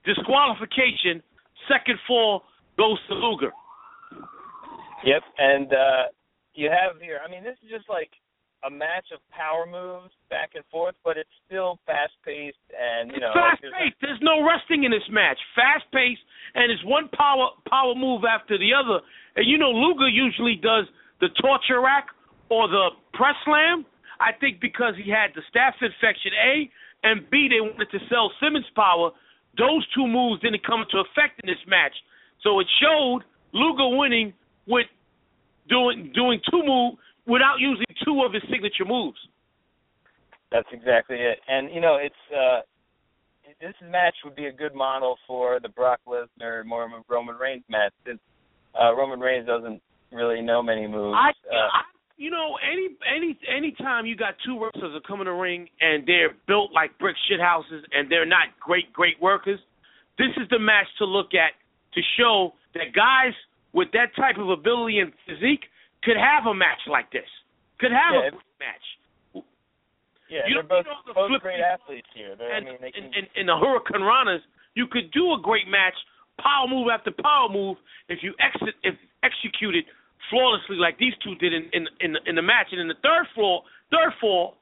Disqualification. 0.04 1.22
Second 1.68 1.98
fall 2.06 2.42
goes 2.78 2.98
to 3.09 3.14
Luger. 3.14 3.52
Yep, 5.04 5.22
and 5.38 5.72
uh 5.72 6.02
you 6.54 6.68
have 6.68 7.00
here. 7.00 7.20
I 7.24 7.30
mean, 7.30 7.44
this 7.44 7.56
is 7.62 7.70
just 7.70 7.88
like 7.88 8.11
a 8.64 8.70
match 8.70 9.09
of 9.12 9.20
power 9.31 9.64
moves 9.64 10.12
back 10.29 10.53
and 10.55 10.64
forth, 10.70 10.94
but 11.05 11.16
it's 11.16 11.33
still 11.46 11.79
fast 11.87 12.12
paced 12.25 12.61
and 12.77 13.11
you 13.12 13.20
know. 13.20 13.33
fast 13.33 13.62
paced. 13.62 13.96
There's 14.01 14.20
no 14.20 14.44
resting 14.44 14.85
in 14.85 14.90
this 14.90 15.07
match. 15.11 15.38
Fast 15.57 15.85
paced, 15.92 16.20
and 16.55 16.70
it's 16.70 16.85
one 16.85 17.09
power 17.16 17.57
power 17.68 17.94
move 17.94 18.25
after 18.29 18.59
the 18.59 18.73
other. 18.77 19.01
And 19.37 19.49
you 19.49 19.57
know, 19.57 19.70
Luger 19.70 20.09
usually 20.09 20.57
does 20.57 20.85
the 21.20 21.29
torture 21.40 21.81
rack 21.81 22.09
or 22.49 22.68
the 22.68 22.90
press 23.14 23.37
slam. 23.44 23.87
I 24.20 24.37
think 24.37 24.61
because 24.61 24.92
he 25.01 25.09
had 25.09 25.33
the 25.33 25.40
staph 25.49 25.81
infection, 25.81 26.33
A, 26.37 26.68
and 27.09 27.25
B, 27.31 27.49
they 27.49 27.64
wanted 27.64 27.90
to 27.90 28.01
sell 28.12 28.31
Simmons 28.42 28.68
power. 28.77 29.11
Those 29.57 29.87
two 29.96 30.07
moves 30.07 30.42
didn't 30.42 30.64
come 30.66 30.85
into 30.85 31.01
effect 31.01 31.40
in 31.42 31.49
this 31.49 31.61
match, 31.66 31.96
so 32.44 32.61
it 32.61 32.66
showed 32.77 33.25
Luger 33.53 33.96
winning 33.96 34.35
with 34.68 34.87
doing 35.68 36.12
doing 36.14 36.40
two 36.51 36.62
move 36.62 37.01
without 37.31 37.57
using 37.59 37.87
two 38.05 38.23
of 38.27 38.35
his 38.35 38.43
signature 38.51 38.85
moves. 38.85 39.19
That's 40.51 40.69
exactly 40.73 41.16
it. 41.16 41.38
And 41.47 41.73
you 41.73 41.81
know, 41.81 41.97
it's 42.03 42.23
uh 42.35 42.61
this 43.61 43.75
match 43.90 44.14
would 44.25 44.35
be 44.35 44.47
a 44.47 44.53
good 44.53 44.75
model 44.75 45.16
for 45.27 45.61
the 45.61 45.69
Brock 45.69 46.01
Lesnar 46.07 46.64
Roman 46.64 47.03
Roman 47.09 47.37
Reigns 47.37 47.64
match 47.69 47.93
since 48.05 48.19
uh 48.75 48.95
Roman 48.95 49.21
Reigns 49.21 49.47
doesn't 49.47 49.81
really 50.12 50.43
know 50.43 50.62
many 50.62 50.88
moves. 50.88 51.14
I, 51.16 51.31
uh, 51.49 51.71
I 51.73 51.83
you 52.21 52.31
know, 52.31 52.59
any 52.61 52.88
any 53.09 53.38
any 53.49 53.73
time 53.79 54.05
you 54.05 54.14
got 54.14 54.35
two 54.45 54.62
wrestlers 54.62 54.93
that 54.93 55.07
come 55.07 55.21
in 55.21 55.27
the 55.27 55.33
ring 55.33 55.69
and 55.81 56.07
they're 56.07 56.37
built 56.47 56.71
like 56.71 56.99
brick 56.99 57.16
shit 57.29 57.40
houses 57.40 57.83
and 57.93 58.11
they're 58.11 58.27
not 58.27 58.49
great 58.61 58.93
great 58.93 59.16
workers, 59.23 59.59
this 60.19 60.29
is 60.37 60.47
the 60.51 60.59
match 60.59 60.87
to 60.99 61.07
look 61.07 61.33
at 61.33 61.57
to 61.95 62.01
show 62.19 62.53
that 62.75 62.93
guys 62.95 63.33
with 63.73 63.88
that 63.93 64.14
type 64.16 64.37
of 64.37 64.51
ability 64.51 64.99
and 64.99 65.12
physique 65.27 65.64
could 66.02 66.16
have 66.16 66.46
a 66.46 66.54
match 66.54 66.80
like 66.88 67.10
this. 67.12 67.28
Could 67.78 67.92
have 67.92 68.14
Yeah, 68.14 68.28
a 68.28 68.42
match. 68.60 68.86
yeah, 70.28 70.46
you 70.46 70.54
they're 70.54 70.62
both 70.62 70.86
you 70.86 70.92
know 70.92 71.00
the 71.06 71.14
both 71.14 71.40
great 71.42 71.60
athletes 71.60 72.08
here. 72.14 72.36
They're, 72.36 72.52
And 72.52 72.68
I 72.68 72.70
mean, 72.70 72.78
they 72.80 72.92
in, 72.94 73.12
can 73.12 73.14
in, 73.14 73.24
in 73.34 73.46
the 73.46 73.56
Hurricane 73.56 74.02
Ranas, 74.02 74.40
you 74.74 74.86
could 74.86 75.10
do 75.12 75.32
a 75.34 75.38
great 75.40 75.68
match, 75.68 75.94
power 76.38 76.68
move 76.68 76.88
after 76.92 77.10
power 77.10 77.48
move, 77.48 77.76
if 78.08 78.22
you 78.22 78.34
exit 78.40 78.74
if 78.82 78.94
execute 79.22 79.74
it 79.74 79.84
flawlessly 80.28 80.76
like 80.76 80.98
these 80.98 81.14
two 81.24 81.34
did 81.36 81.52
in 81.52 81.68
in 81.72 81.88
in, 82.00 82.16
in 82.26 82.34
the 82.36 82.42
match. 82.42 82.68
And 82.72 82.80
in 82.80 82.88
the 82.88 83.00
third 83.02 83.26
fall, 83.34 83.64
third 83.90 84.12
fall, 84.20 84.56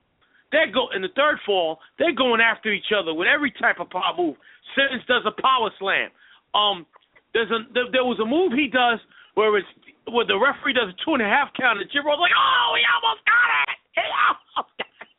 they 0.51 0.65
go 0.73 0.89
in 0.95 1.03
the 1.03 1.13
third 1.15 1.39
fall, 1.45 1.79
they're 1.99 2.15
going 2.15 2.41
after 2.41 2.73
each 2.73 2.91
other 2.97 3.13
with 3.13 3.29
every 3.29 3.53
type 3.53 3.81
of 3.81 3.91
power 3.91 4.15
move. 4.17 4.37
Simmons 4.75 5.05
does 5.07 5.23
a 5.27 5.35
power 5.43 5.71
slam. 5.79 6.11
Um, 6.55 6.87
there's 7.35 7.51
a 7.51 7.61
there, 7.75 7.91
there 7.93 8.05
was 8.05 8.19
a 8.21 8.27
move 8.27 8.53
he 8.53 8.69
does 8.69 8.99
where 9.39 9.55
it's 9.55 9.71
where 10.11 10.27
the 10.27 10.35
referee 10.35 10.75
does 10.75 10.91
a 10.91 10.97
two 11.07 11.15
and 11.15 11.23
a 11.23 11.31
half 11.31 11.55
count, 11.55 11.79
and 11.79 11.87
Jim 11.95 12.03
Ross 12.03 12.19
like, 12.19 12.35
oh, 12.35 12.75
he 12.75 12.83
almost 12.91 13.23
got 13.23 13.49
it. 13.71 13.79
He 13.95 14.03
almost 14.03 14.75
got 14.83 14.99
it. 15.07 15.15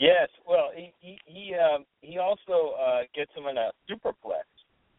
Yes, 0.00 0.32
well, 0.48 0.72
he 0.72 0.88
he 1.04 1.20
he, 1.28 1.52
um, 1.52 1.84
he 2.00 2.16
also 2.16 2.72
uh, 2.80 3.04
gets 3.12 3.28
him 3.36 3.44
in 3.52 3.60
a 3.60 3.76
superplex. 3.84 4.48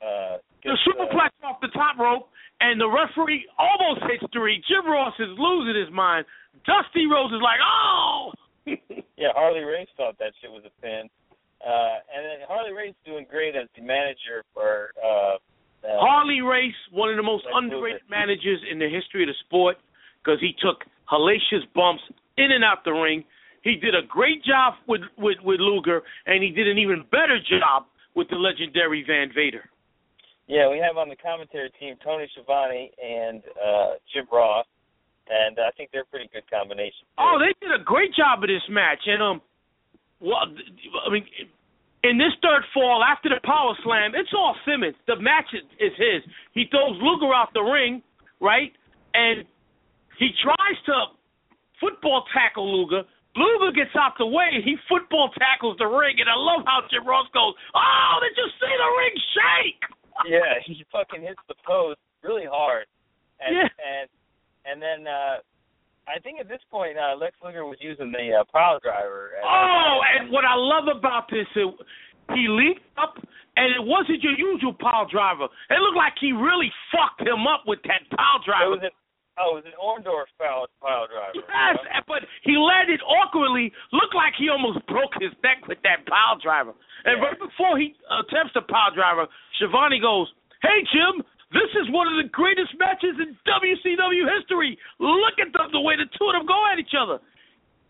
Uh, 0.05 0.37
The 0.61 0.77
gets, 0.77 0.85
superplex 0.85 1.33
off 1.41 1.57
the 1.65 1.73
top 1.73 1.97
rope, 1.97 2.29
and 2.61 2.77
the 2.77 2.85
referee 2.85 3.49
almost 3.57 4.05
hits 4.05 4.23
three. 4.29 4.61
Jim 4.69 4.85
Ross 4.85 5.17
is 5.17 5.33
losing 5.33 5.73
his 5.73 5.89
mind. 5.89 6.29
Dusty 6.69 7.09
Rhodes 7.09 7.33
is 7.33 7.41
like, 7.41 7.57
oh. 7.57 8.31
Uh, 8.69 9.01
yeah, 9.17 9.33
Harley 9.33 9.65
Race 9.65 9.89
thought 9.97 10.15
that 10.19 10.31
shit 10.39 10.51
was 10.53 10.63
a 10.63 10.73
pin. 10.79 11.09
Uh, 11.59 11.97
and 12.13 12.21
then 12.21 12.37
Harley 12.47 12.71
Race 12.71 12.95
doing 13.03 13.25
great 13.27 13.55
as 13.55 13.67
the 13.75 13.81
manager 13.81 14.45
for. 14.53 14.93
Uh, 15.01 15.07
uh, 15.07 15.37
Harley 15.83 16.41
Race, 16.41 16.75
one 16.91 17.09
of 17.09 17.17
the 17.17 17.23
most 17.23 17.45
Lex 17.45 17.55
underrated 17.55 18.01
managers 18.09 18.59
in 18.71 18.79
the 18.79 18.89
history 18.89 19.23
of 19.23 19.27
the 19.27 19.37
sport, 19.45 19.77
because 20.23 20.39
he 20.39 20.55
took 20.61 20.83
hellacious 21.11 21.67
bumps 21.75 22.03
in 22.37 22.51
and 22.51 22.63
out 22.63 22.83
the 22.85 22.91
ring. 22.91 23.23
He 23.63 23.75
did 23.75 23.95
a 23.95 24.05
great 24.07 24.43
job 24.43 24.75
with, 24.87 25.01
with 25.17 25.37
with 25.43 25.59
Luger, 25.59 26.01
and 26.25 26.43
he 26.43 26.49
did 26.51 26.67
an 26.67 26.77
even 26.77 27.03
better 27.11 27.39
job 27.39 27.85
with 28.15 28.27
the 28.29 28.35
legendary 28.35 29.03
Van 29.07 29.31
Vader. 29.33 29.69
Yeah, 30.47 30.69
we 30.69 30.77
have 30.79 30.97
on 30.97 31.07
the 31.07 31.15
commentary 31.15 31.71
team 31.79 31.95
Tony 32.03 32.27
Schiavone 32.33 32.91
and 33.01 33.41
uh, 33.55 33.95
Jim 34.13 34.27
Ross, 34.31 34.65
and 35.29 35.57
I 35.59 35.71
think 35.75 35.89
they're 35.91 36.03
a 36.03 36.11
pretty 36.11 36.29
good 36.33 36.43
combination. 36.51 37.07
too. 37.15 37.23
Oh, 37.23 37.39
they 37.39 37.55
did 37.65 37.73
a 37.79 37.83
great 37.83 38.13
job 38.13 38.43
of 38.43 38.49
this 38.49 38.63
match, 38.69 38.99
and 39.07 39.23
um, 39.23 39.41
well, 40.19 40.43
I 41.07 41.11
mean, 41.11 41.25
in 42.03 42.17
this 42.17 42.33
third 42.41 42.63
fall 42.73 43.03
after 43.03 43.29
the 43.29 43.39
power 43.43 43.73
slam, 43.83 44.11
it's 44.15 44.31
all 44.35 44.55
Simmons. 44.67 44.95
The 45.07 45.15
match 45.19 45.47
is, 45.53 45.63
is 45.79 45.93
his. 45.97 46.21
He 46.51 46.65
throws 46.69 46.99
Luger 47.01 47.33
out 47.33 47.49
the 47.53 47.63
ring, 47.63 48.03
right, 48.39 48.71
and 49.13 49.43
he 50.19 50.29
tries 50.43 50.77
to 50.87 51.15
football 51.79 52.25
tackle 52.33 52.67
Luger. 52.67 53.03
Luger 53.35 53.71
gets 53.73 53.95
out 53.97 54.13
the 54.19 54.27
way, 54.27 54.61
he 54.63 54.75
football 54.87 55.31
tackles 55.39 55.77
the 55.79 55.87
ring, 55.87 56.19
and 56.19 56.29
I 56.29 56.37
love 56.37 56.61
how 56.67 56.85
Jim 56.91 57.07
Ross 57.07 57.25
goes, 57.33 57.55
"Oh, 57.73 58.13
did 58.21 58.37
you 58.37 58.47
see 58.61 58.73
the 58.77 58.89
ring 58.99 59.15
shake?" 59.33 59.83
yeah, 60.29 60.53
he 60.65 60.85
fucking 60.91 61.21
hits 61.23 61.41
the 61.47 61.55
post 61.65 61.97
really 62.21 62.45
hard, 62.45 62.85
and 63.39 63.55
Yeah. 63.55 63.69
and 63.81 64.09
and 64.65 64.77
then 64.81 65.07
uh, 65.07 65.37
I 66.07 66.19
think 66.19 66.39
at 66.39 66.47
this 66.49 66.61
point 66.69 66.97
uh, 66.97 67.15
Lex 67.15 67.35
Luger 67.43 67.65
was 67.65 67.77
using 67.79 68.11
the 68.11 68.41
uh, 68.41 68.43
pile 68.51 68.79
driver. 68.83 69.31
And, 69.39 69.43
Oh, 69.47 69.99
and 70.03 70.31
what 70.31 70.43
I 70.45 70.55
love 70.55 70.91
about 70.91 71.29
this, 71.31 71.47
it, 71.55 71.67
he 72.35 72.47
leaped 72.49 72.83
up, 72.99 73.15
and 73.55 73.67
it 73.71 73.83
wasn't 73.83 74.21
your 74.23 74.35
usual 74.35 74.73
pile 74.73 75.07
driver. 75.07 75.47
It 75.69 75.79
looked 75.79 75.97
like 75.97 76.13
he 76.19 76.31
really 76.31 76.71
fucked 76.91 77.21
him 77.23 77.47
up 77.47 77.63
with 77.67 77.79
that 77.87 78.03
pile 78.15 78.39
driver. 78.43 78.75
it 78.75 78.83
was 78.83 78.87
an 78.91 78.95
oh, 79.39 79.57
it 79.57 79.63
was 79.63 79.67
an 79.71 79.77
Orndorff 79.79 80.29
pile 80.39 80.67
pile 80.83 81.07
driver. 81.07 81.39
Yes, 81.39 81.79
but 82.07 82.21
he 82.43 82.55
landed 82.59 82.99
awkwardly. 83.07 83.71
Looked 83.91 84.15
like 84.15 84.33
he 84.37 84.47
almost 84.49 84.83
broke 84.87 85.15
his 85.19 85.31
neck 85.43 85.63
with 85.67 85.79
that 85.87 86.03
pile 86.05 86.35
driver. 86.39 86.73
And 87.07 87.19
Yeah. 87.19 87.31
right 87.31 87.39
before 87.39 87.79
he 87.79 87.95
attempts 88.11 88.53
the 88.55 88.61
pile 88.67 88.91
driver, 88.95 89.27
Schiavone 89.59 89.99
goes, 89.99 90.27
"Hey 90.61 90.83
Jim, 90.91 91.23
this 91.53 91.71
is 91.77 91.87
one 91.93 92.09
of 92.09 92.17
the 92.17 92.27
greatest 92.33 92.73
matches 92.77 93.15
in 93.21 93.37
WCW 93.45 94.25
history. 94.25 94.77
Look 94.99 95.37
at 95.39 95.53
the, 95.53 95.69
the 95.71 95.81
way 95.81 95.95
the 95.95 96.09
two 96.17 96.27
of 96.27 96.33
them 96.33 96.45
go 96.45 96.59
at 96.67 96.79
each 96.79 96.97
other." 96.97 97.21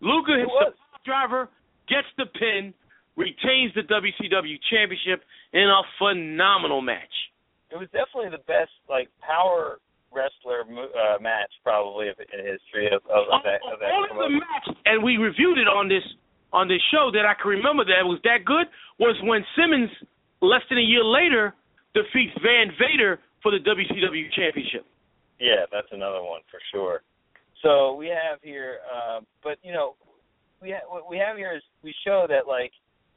Luger 0.04 0.38
hits 0.38 0.52
the 0.52 1.00
driver, 1.04 1.48
gets 1.88 2.08
the 2.20 2.26
pin, 2.26 2.74
retains 3.16 3.72
the 3.74 3.82
WCW 3.88 4.58
championship 4.70 5.24
in 5.52 5.64
a 5.64 5.82
phenomenal 5.98 6.82
match. 6.82 7.12
It 7.70 7.78
was 7.78 7.88
definitely 7.90 8.30
the 8.30 8.44
best 8.46 8.70
like 8.88 9.08
power 9.18 9.78
wrestler 10.14 10.62
uh, 10.62 11.18
match 11.20 11.50
probably 11.62 12.08
of, 12.08 12.16
in 12.20 12.38
history 12.38 12.86
of, 12.86 13.02
of, 13.10 13.26
of 13.32 13.42
that 13.42 13.58
of 13.66 13.80
that 13.82 13.90
Only 13.90 14.14
the 14.14 14.30
match, 14.38 14.66
and 14.86 15.02
we 15.02 15.16
reviewed 15.16 15.58
it 15.58 15.66
on 15.66 15.88
this 15.88 16.04
on 16.52 16.68
this 16.68 16.80
show 16.94 17.10
that 17.10 17.26
I 17.26 17.34
can 17.34 17.50
remember 17.50 17.82
that 17.84 18.06
was 18.06 18.20
that 18.22 18.46
good 18.46 18.70
was 19.02 19.18
when 19.26 19.42
Simmons, 19.58 19.90
less 20.40 20.62
than 20.70 20.78
a 20.78 20.86
year 20.86 21.02
later, 21.02 21.52
defeats 21.98 22.34
Van 22.38 22.70
Vader 22.78 23.18
for 23.44 23.52
the 23.52 23.60
WCW 23.60 24.32
championship. 24.32 24.88
Yeah, 25.38 25.68
that's 25.70 25.92
another 25.92 26.24
one 26.24 26.40
for 26.50 26.58
sure. 26.72 27.04
So 27.62 27.94
we 27.94 28.08
have 28.08 28.40
here, 28.42 28.80
uh, 28.88 29.20
but 29.44 29.58
you 29.62 29.72
know, 29.72 29.94
we 30.62 30.72
ha- 30.72 30.88
what 30.88 31.08
we 31.08 31.20
have 31.20 31.36
here 31.36 31.54
is 31.54 31.62
we 31.84 31.94
show 32.04 32.24
that 32.28 32.48
like 32.48 32.72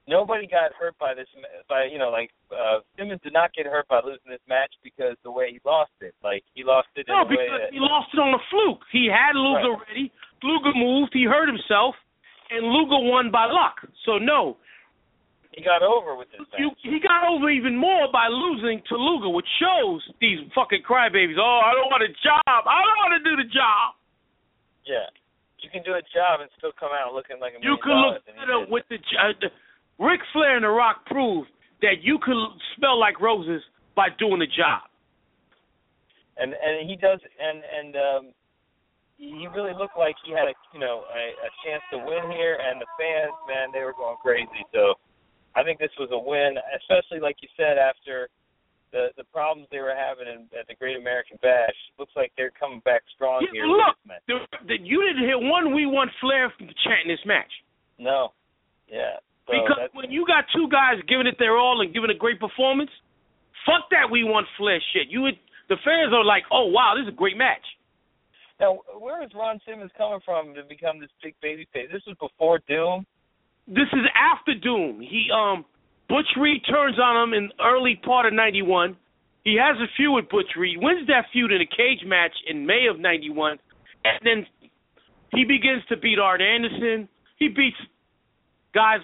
nobody 0.08 0.48
got 0.48 0.76
hurt 0.76 1.00
by 1.00 1.16
this. 1.16 1.28
By 1.70 1.88
you 1.92 1.98
know, 1.98 2.10
like 2.10 2.32
uh, 2.52 2.84
Simmons 2.98 3.22
did 3.24 3.34
not 3.34 3.54
get 3.56 3.66
hurt 3.66 3.88
by 3.88 4.04
losing 4.04 4.28
this 4.28 4.44
match 4.48 4.72
because 4.84 5.16
the 5.24 5.32
way 5.32 5.56
he 5.56 5.60
lost 5.64 5.96
it. 6.02 6.14
Like 6.24 6.44
he 6.54 6.64
lost 6.64 6.92
it 6.96 7.08
in 7.08 7.16
No, 7.16 7.24
because 7.24 7.72
that 7.72 7.72
he 7.72 7.80
lost 7.80 8.12
it 8.14 8.20
on 8.20 8.36
a 8.36 8.44
fluke. 8.52 8.84
He 8.92 9.08
had 9.08 9.36
Luger 9.36 9.80
ready. 9.88 10.12
Luger 10.44 10.76
moved. 10.76 11.12
He 11.14 11.24
hurt 11.24 11.48
himself, 11.48 11.96
and 12.52 12.68
Luger 12.68 13.00
won 13.00 13.32
by 13.32 13.48
luck. 13.48 13.80
So 14.06 14.18
no, 14.20 14.58
he 15.58 15.66
got 15.66 15.82
over 15.82 16.14
with 16.14 16.30
this 16.30 16.46
you, 16.62 16.70
he 16.86 17.02
got 17.02 17.26
over 17.26 17.50
even 17.50 17.74
more 17.74 18.06
by 18.14 18.30
losing 18.30 18.78
to 18.90 18.96
Luger, 18.96 19.34
which 19.34 19.50
shows 19.58 20.06
these 20.22 20.38
fucking 20.54 20.86
crybabies. 20.86 21.42
Oh, 21.42 21.60
I 21.66 21.74
don't 21.74 21.90
want 21.90 22.06
a 22.06 22.14
job. 22.22 22.62
I 22.70 22.78
don't 22.86 23.00
want 23.02 23.14
to 23.18 23.24
do 23.26 23.34
the 23.42 23.50
job. 23.50 23.98
Yeah, 24.86 25.10
you 25.60 25.74
can 25.74 25.82
do 25.82 25.98
a 25.98 26.06
job 26.14 26.46
and 26.46 26.50
still 26.62 26.72
come 26.78 26.94
out 26.94 27.18
looking 27.18 27.42
like 27.42 27.58
a 27.58 27.60
You 27.66 27.76
can 27.82 27.98
look 27.98 28.22
dollars, 28.22 28.30
and 28.30 28.38
he 28.38 28.46
better 28.46 28.62
with 28.70 28.86
the, 28.94 29.02
uh, 29.18 29.34
the 29.42 29.50
Ric 29.98 30.22
Flair 30.32 30.56
and 30.56 30.64
The 30.64 30.70
Rock 30.70 31.10
proved 31.10 31.50
that 31.82 32.06
you 32.06 32.22
can 32.22 32.38
smell 32.78 33.00
like 33.02 33.18
roses 33.20 33.66
by 33.98 34.14
doing 34.22 34.38
the 34.40 34.48
job. 34.48 34.86
and 36.38 36.54
and 36.54 36.86
he 36.90 36.96
does 36.96 37.20
and 37.42 37.66
and 37.66 37.92
um 37.98 38.24
he 39.18 39.50
really 39.50 39.74
looked 39.74 39.98
like 39.98 40.14
he 40.22 40.32
had 40.32 40.46
a 40.46 40.54
you 40.74 40.80
know 40.80 41.02
a, 41.10 41.24
a 41.34 41.50
chance 41.66 41.82
to 41.92 41.98
win 41.98 42.30
here 42.38 42.58
and 42.62 42.78
the 42.80 42.86
fans 43.02 43.34
man 43.50 43.74
they 43.74 43.82
were 43.82 43.98
going 43.98 44.18
crazy 44.22 44.62
so 44.70 44.94
I 45.58 45.64
think 45.66 45.80
this 45.82 45.92
was 45.98 46.10
a 46.14 46.22
win 46.22 46.56
especially 46.78 47.20
like 47.20 47.38
you 47.42 47.50
said 47.58 47.76
after 47.82 48.30
the 48.94 49.10
the 49.18 49.26
problems 49.36 49.68
they 49.74 49.80
were 49.82 49.98
having 49.98 50.28
in, 50.32 50.48
at 50.58 50.68
the 50.70 50.76
Great 50.80 50.96
American 50.96 51.38
Bash 51.42 51.76
looks 52.00 52.14
like 52.16 52.32
they're 52.38 52.54
coming 52.56 52.80
back 52.86 53.02
strong 53.16 53.42
Yeah, 53.42 53.52
here 53.52 53.66
look, 53.68 53.98
the, 54.30 54.38
the, 54.70 54.76
you 54.80 55.02
didn't 55.04 55.26
hear 55.28 55.36
one 55.42 55.74
we 55.76 55.86
want 55.86 56.12
Flair 56.22 56.54
chant 56.86 57.04
in 57.04 57.10
this 57.12 57.26
match. 57.26 57.52
no 58.00 58.32
yeah 58.88 59.18
so 59.48 59.52
Because 59.56 59.90
when 59.98 60.12
you 60.12 60.26
got 60.28 60.46
two 60.56 60.68
guys 60.70 61.00
giving 61.08 61.28
it 61.28 61.36
their 61.40 61.58
all 61.58 61.80
and 61.82 61.94
giving 61.94 62.12
a 62.12 62.20
great 62.20 62.40
performance, 62.40 62.92
fuck 63.66 63.88
that 63.92 64.12
we 64.12 64.24
want 64.24 64.46
Flair 64.58 64.80
shit. 64.94 65.08
You 65.10 65.22
would 65.24 65.40
the 65.68 65.76
fans 65.84 66.14
are 66.14 66.24
like, 66.24 66.44
oh 66.52 66.68
wow, 66.68 66.94
this 66.96 67.04
is 67.04 67.14
a 67.14 67.18
great 67.18 67.36
match. 67.36 67.64
now 68.60 68.80
where 69.00 69.24
is 69.24 69.32
Ron 69.36 69.60
Simmons 69.68 69.92
coming 69.98 70.20
from 70.24 70.54
to 70.56 70.64
become 70.64 71.00
this 71.00 71.12
big 71.24 71.36
baby 71.42 71.68
face 71.74 71.90
this 71.92 72.04
was 72.08 72.16
before 72.20 72.60
Doom 72.68 73.06
This 73.68 73.88
is 73.92 74.06
after 74.16 74.54
Doom. 74.56 75.02
He 75.02 75.28
um 75.34 75.66
Butch 76.08 76.28
Reed 76.40 76.62
turns 76.70 76.98
on 77.00 77.22
him 77.22 77.34
in 77.34 77.52
early 77.62 78.00
part 78.04 78.26
of 78.26 78.34
'91. 78.34 78.96
He 79.44 79.58
has 79.60 79.78
a 79.78 79.88
feud 79.96 80.16
with 80.16 80.30
Butch 80.30 80.56
Reed, 80.58 80.78
wins 80.82 81.08
that 81.08 81.26
feud 81.34 81.52
in 81.52 81.62
a 81.62 81.66
cage 81.66 82.06
match 82.06 82.34
in 82.48 82.66
May 82.66 82.88
of 82.90 83.00
'91, 83.00 83.60
and 84.06 84.20
then 84.24 84.46
he 85.34 85.44
begins 85.44 85.84
to 85.90 85.98
beat 85.98 86.18
Arn 86.18 86.42
Anderson. 86.42 87.10
He 87.38 87.50
beats 87.50 87.78
guys 88.74 89.00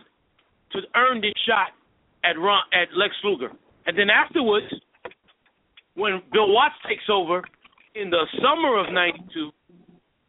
to 0.72 0.80
earn 0.96 1.20
this 1.20 1.34
shot 1.46 1.76
at 2.24 2.40
Ron, 2.40 2.64
at 2.74 2.88
Lex 2.96 3.14
Luger, 3.24 3.52
and 3.86 3.98
then 3.98 4.10
afterwards, 4.10 4.68
when 5.96 6.22
Bill 6.32 6.52
Watts 6.54 6.76
takes 6.88 7.10
over 7.12 7.44
in 7.96 8.10
the 8.10 8.26
summer 8.42 8.80
of 8.80 8.94
'92, 8.94 9.52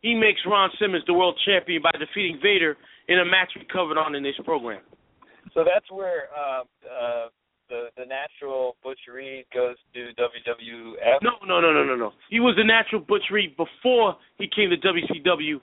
he 0.03 0.15
makes 0.15 0.41
Ron 0.45 0.71
Simmons 0.81 1.05
the 1.07 1.15
world 1.15 1.39
champion 1.47 1.83
by 1.83 1.93
defeating 1.99 2.41
Vader 2.43 2.77
in 3.09 3.19
a 3.19 3.25
match 3.25 3.53
we 3.57 3.67
covered 3.71 3.99
on 3.99 4.15
in 4.15 4.23
this 4.23 4.35
program. 4.45 4.81
So 5.53 5.65
that's 5.65 5.91
where 5.91 6.29
uh, 6.35 6.63
uh, 6.89 7.27
the 7.69 7.89
the 7.97 8.07
natural 8.07 8.77
Butch 8.83 9.01
Reed 9.13 9.45
goes 9.55 9.77
to 9.95 10.11
WWF. 10.19 11.23
No, 11.23 11.33
no, 11.47 11.61
no, 11.61 11.73
no, 11.73 11.85
no, 11.85 11.97
no. 11.97 12.13
He 12.31 12.41
was 12.41 12.55
a 12.59 12.65
natural 12.67 13.01
Butch 13.01 13.25
Reed 13.31 13.57
before 13.57 14.17
he 14.39 14.49
came 14.55 14.71
to 14.71 14.77
WCW 14.77 15.61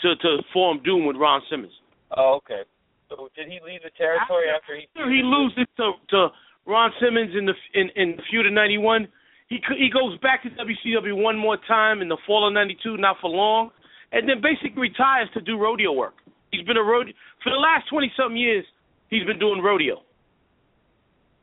to 0.00 0.16
to 0.16 0.38
form 0.52 0.80
Doom 0.84 1.06
with 1.06 1.16
Ron 1.16 1.42
Simmons. 1.50 1.72
Oh, 2.16 2.40
okay. 2.42 2.62
So 3.08 3.28
did 3.34 3.48
he 3.48 3.58
leave 3.64 3.82
the 3.82 3.90
territory 3.96 4.46
after, 4.54 4.76
he? 4.76 4.86
After 4.94 5.10
he 5.10 5.22
loses 5.24 5.66
to 5.76 5.92
to 6.10 6.28
Ron 6.66 6.92
Simmons 7.00 7.34
in 7.36 7.46
the 7.46 7.54
in 7.74 7.88
in 7.96 8.16
the 8.16 8.22
feud 8.30 8.46
of 8.46 8.52
'91, 8.52 9.08
he 9.48 9.58
he 9.78 9.90
goes 9.90 10.18
back 10.18 10.42
to 10.42 10.50
WCW 10.50 11.20
one 11.20 11.38
more 11.38 11.56
time 11.66 12.02
in 12.02 12.08
the 12.08 12.18
fall 12.26 12.46
of 12.46 12.52
'92, 12.52 12.96
not 12.96 13.16
for 13.20 13.30
long, 13.30 13.70
and 14.12 14.28
then 14.28 14.42
basically 14.42 14.82
retires 14.82 15.28
to 15.34 15.40
do 15.40 15.58
rodeo 15.58 15.92
work. 15.92 16.14
He's 16.50 16.66
been 16.66 16.76
a 16.76 16.82
road 16.82 17.12
for 17.42 17.50
the 17.50 17.56
last 17.58 17.88
twenty 17.88 18.12
something 18.16 18.36
years. 18.36 18.64
He's 19.10 19.24
been 19.24 19.38
doing 19.38 19.62
rodeo. 19.62 20.02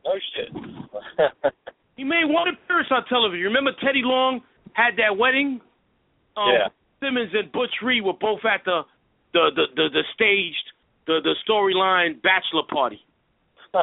No 0.06 0.14
shit. 0.36 1.54
He 1.96 2.04
made 2.04 2.26
one 2.26 2.48
appearance 2.50 2.90
on 2.92 3.06
television. 3.06 3.46
Remember 3.46 3.72
Teddy 3.82 4.02
Long 4.04 4.42
had 4.74 4.98
that 4.98 5.16
wedding? 5.18 5.62
Um, 6.36 6.52
Yeah. 6.52 6.68
Simmons 7.00 7.32
and 7.34 7.52
Butch 7.52 7.72
Reed 7.84 8.04
were 8.04 8.14
both 8.20 8.44
at 8.46 8.64
the 8.66 8.82
the 9.34 9.52
the 9.56 9.66
the, 9.76 9.90
the 9.92 10.04
staged 10.14 10.72
the 11.08 11.20
the 11.24 11.36
storyline 11.48 12.22
bachelor 12.22 12.64
party. 12.70 13.00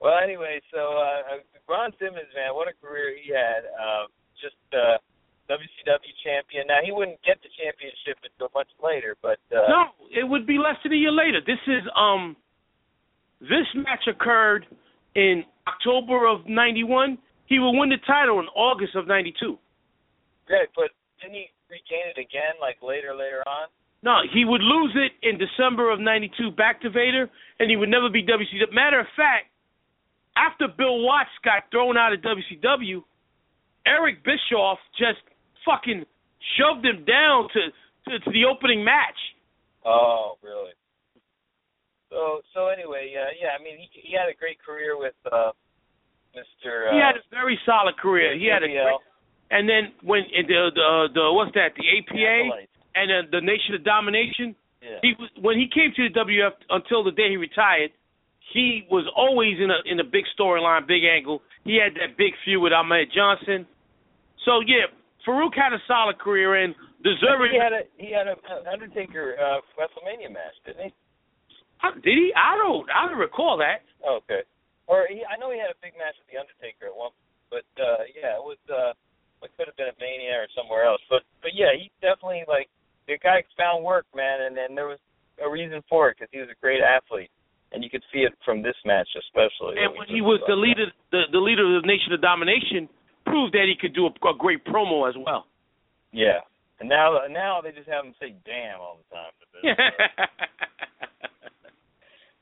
well, 0.00 0.18
anyway, 0.22 0.60
so 0.72 0.96
uh, 0.98 1.40
Ron 1.68 1.92
Simmons, 1.98 2.28
man, 2.34 2.54
what 2.54 2.68
a 2.68 2.72
career 2.84 3.14
he 3.16 3.32
had. 3.32 3.64
Um, 3.78 4.08
just 4.40 4.56
uh, 4.74 4.98
WCW 5.50 6.14
champion. 6.24 6.66
Now 6.66 6.78
he 6.84 6.92
wouldn't 6.92 7.18
get 7.24 7.38
the 7.42 7.50
championship 7.58 8.18
until 8.22 8.50
much 8.54 8.68
later, 8.82 9.16
but 9.22 9.38
uh, 9.50 9.66
No, 9.68 9.82
it 10.10 10.26
would 10.28 10.46
be 10.46 10.58
less 10.58 10.76
than 10.82 10.92
a 10.92 10.96
year 10.96 11.12
later. 11.12 11.40
This 11.44 11.60
is 11.66 11.82
um, 11.96 12.36
this 13.40 13.66
match 13.74 14.06
occurred 14.08 14.66
in 15.14 15.44
October 15.66 16.26
of 16.26 16.46
'91. 16.46 17.18
He 17.46 17.58
will 17.58 17.78
win 17.78 17.90
the 17.90 18.00
title 18.06 18.40
in 18.40 18.46
August 18.54 18.94
of 18.94 19.06
'92. 19.06 19.58
Great, 20.46 20.68
but 20.74 20.90
didn't 21.20 21.34
he 21.34 21.46
regain 21.68 22.06
it 22.14 22.18
again, 22.18 22.56
like 22.60 22.76
later, 22.82 23.14
later 23.14 23.42
on? 23.46 23.68
No, 24.02 24.18
he 24.32 24.44
would 24.44 24.62
lose 24.62 24.96
it 24.96 25.12
in 25.26 25.38
December 25.38 25.90
of 25.90 26.00
'92 26.00 26.50
back 26.52 26.80
to 26.82 26.90
Vader, 26.90 27.28
and 27.58 27.70
he 27.70 27.76
would 27.76 27.90
never 27.90 28.08
be 28.08 28.22
WCW. 28.22 28.72
Matter 28.72 29.00
of 29.00 29.06
fact, 29.16 29.46
after 30.36 30.66
Bill 30.66 31.02
Watts 31.02 31.30
got 31.44 31.64
thrown 31.70 31.96
out 31.96 32.12
of 32.12 32.20
WCW, 32.20 33.02
Eric 33.86 34.24
Bischoff 34.24 34.78
just 34.98 35.20
fucking 35.64 36.04
shoved 36.58 36.84
him 36.84 37.04
down 37.04 37.48
to 37.54 37.60
to, 38.10 38.18
to 38.18 38.30
the 38.30 38.44
opening 38.44 38.84
match. 38.84 39.18
Oh, 39.84 40.34
really? 40.42 40.74
So, 42.10 42.42
so 42.52 42.68
anyway, 42.68 43.08
yeah, 43.08 43.32
yeah. 43.40 43.56
I 43.58 43.62
mean, 43.62 43.78
he, 43.78 44.10
he 44.10 44.12
had 44.12 44.28
a 44.28 44.36
great 44.36 44.60
career 44.60 44.98
with 44.98 45.16
uh, 45.26 45.56
Mr. 46.36 46.90
Uh, 46.90 46.92
he 46.92 47.00
had 47.00 47.16
a 47.16 47.24
very 47.30 47.58
solid 47.64 47.96
career. 47.96 48.36
He 48.36 48.46
had 48.52 48.62
a 48.62 48.68
great, 48.68 49.00
and 49.50 49.68
then 49.68 49.92
when 50.02 50.22
the 50.28 50.70
the 50.74 51.08
the 51.14 51.24
what's 51.32 51.52
that? 51.54 51.72
The 51.76 51.84
APA 51.84 52.68
and 52.94 53.08
then 53.08 53.22
the 53.32 53.40
Nation 53.40 53.74
of 53.74 53.84
Domination. 53.84 54.54
Yeah. 54.82 54.98
He 55.00 55.14
was 55.18 55.30
when 55.40 55.56
he 55.56 55.68
came 55.72 55.92
to 55.96 56.08
the 56.08 56.12
WF 56.12 56.52
until 56.70 57.04
the 57.04 57.12
day 57.12 57.30
he 57.30 57.36
retired. 57.36 57.92
He 58.52 58.84
was 58.90 59.08
always 59.16 59.56
in 59.56 59.70
a 59.70 59.80
in 59.86 60.00
a 60.00 60.04
big 60.04 60.24
storyline, 60.36 60.86
big 60.86 61.04
angle. 61.04 61.40
He 61.64 61.80
had 61.80 61.94
that 61.96 62.18
big 62.18 62.34
feud 62.44 62.60
with 62.60 62.72
Ahmed 62.72 63.08
Johnson. 63.14 63.64
So 64.44 64.60
yeah, 64.66 64.92
Farouk 65.26 65.54
had 65.54 65.72
a 65.72 65.80
solid 65.86 66.18
career 66.18 66.64
and 66.64 66.74
deserving. 67.02 67.52
He 67.52 67.60
had 67.60 67.72
a 67.72 67.82
he 67.96 68.10
had 68.12 68.26
a 68.26 68.36
Undertaker 68.70 69.36
uh, 69.38 69.60
WrestleMania 69.78 70.32
match, 70.32 70.56
didn't 70.66 70.90
he? 70.90 70.94
How, 71.78 71.90
did 71.92 72.04
he? 72.04 72.30
I 72.34 72.56
don't. 72.56 72.86
I 72.90 73.08
don't 73.08 73.18
recall 73.18 73.58
that. 73.58 73.82
Oh, 74.06 74.22
okay. 74.22 74.46
Or 74.86 75.06
he, 75.10 75.22
I 75.26 75.38
know 75.38 75.50
he 75.50 75.58
had 75.58 75.70
a 75.70 75.78
big 75.82 75.94
match 75.98 76.14
with 76.18 76.30
the 76.30 76.38
Undertaker 76.38 76.90
at 76.90 76.96
one, 76.96 77.14
but 77.50 77.66
uh 77.78 78.06
yeah, 78.14 78.38
it 78.38 78.44
was. 78.44 78.58
uh 78.70 78.94
It 79.42 79.50
could 79.58 79.66
have 79.66 79.74
been 79.74 79.90
at 79.90 79.98
Mania 79.98 80.38
or 80.38 80.46
somewhere 80.54 80.86
else, 80.86 81.02
but 81.10 81.26
but 81.42 81.50
yeah, 81.54 81.74
he 81.74 81.90
definitely 81.98 82.46
like 82.46 82.70
the 83.10 83.18
guy 83.18 83.42
found 83.58 83.82
work, 83.82 84.06
man, 84.14 84.46
and 84.46 84.54
and 84.54 84.78
there 84.78 84.86
was 84.86 85.02
a 85.42 85.50
reason 85.50 85.82
for 85.90 86.06
it 86.10 86.14
because 86.14 86.30
he 86.30 86.38
was 86.38 86.46
a 86.46 86.58
great 86.62 86.78
athlete, 86.78 87.30
and 87.74 87.82
you 87.82 87.90
could 87.90 88.06
see 88.14 88.22
it 88.22 88.30
from 88.46 88.62
this 88.62 88.78
match 88.86 89.10
especially. 89.18 89.82
And 89.82 89.98
when 89.98 90.06
he 90.06 90.22
was 90.22 90.38
the 90.46 90.54
leader, 90.54 90.86
the 91.10 91.26
the 91.34 91.42
leader 91.42 91.66
of 91.66 91.82
the 91.82 91.86
Nation 91.90 92.14
of 92.14 92.22
Domination, 92.22 92.86
proved 93.24 93.54
that 93.54 93.66
he 93.66 93.74
could 93.78 93.94
do 93.94 94.06
a, 94.06 94.28
a 94.28 94.36
great 94.36 94.64
promo 94.64 95.08
as 95.08 95.14
well. 95.18 95.46
Yeah, 96.12 96.40
and 96.80 96.88
now 96.88 97.18
now 97.30 97.60
they 97.60 97.72
just 97.72 97.88
have 97.88 98.04
him 98.04 98.14
say 98.20 98.34
"damn" 98.44 98.80
all 98.80 98.98
the 99.00 99.16
time. 99.16 99.32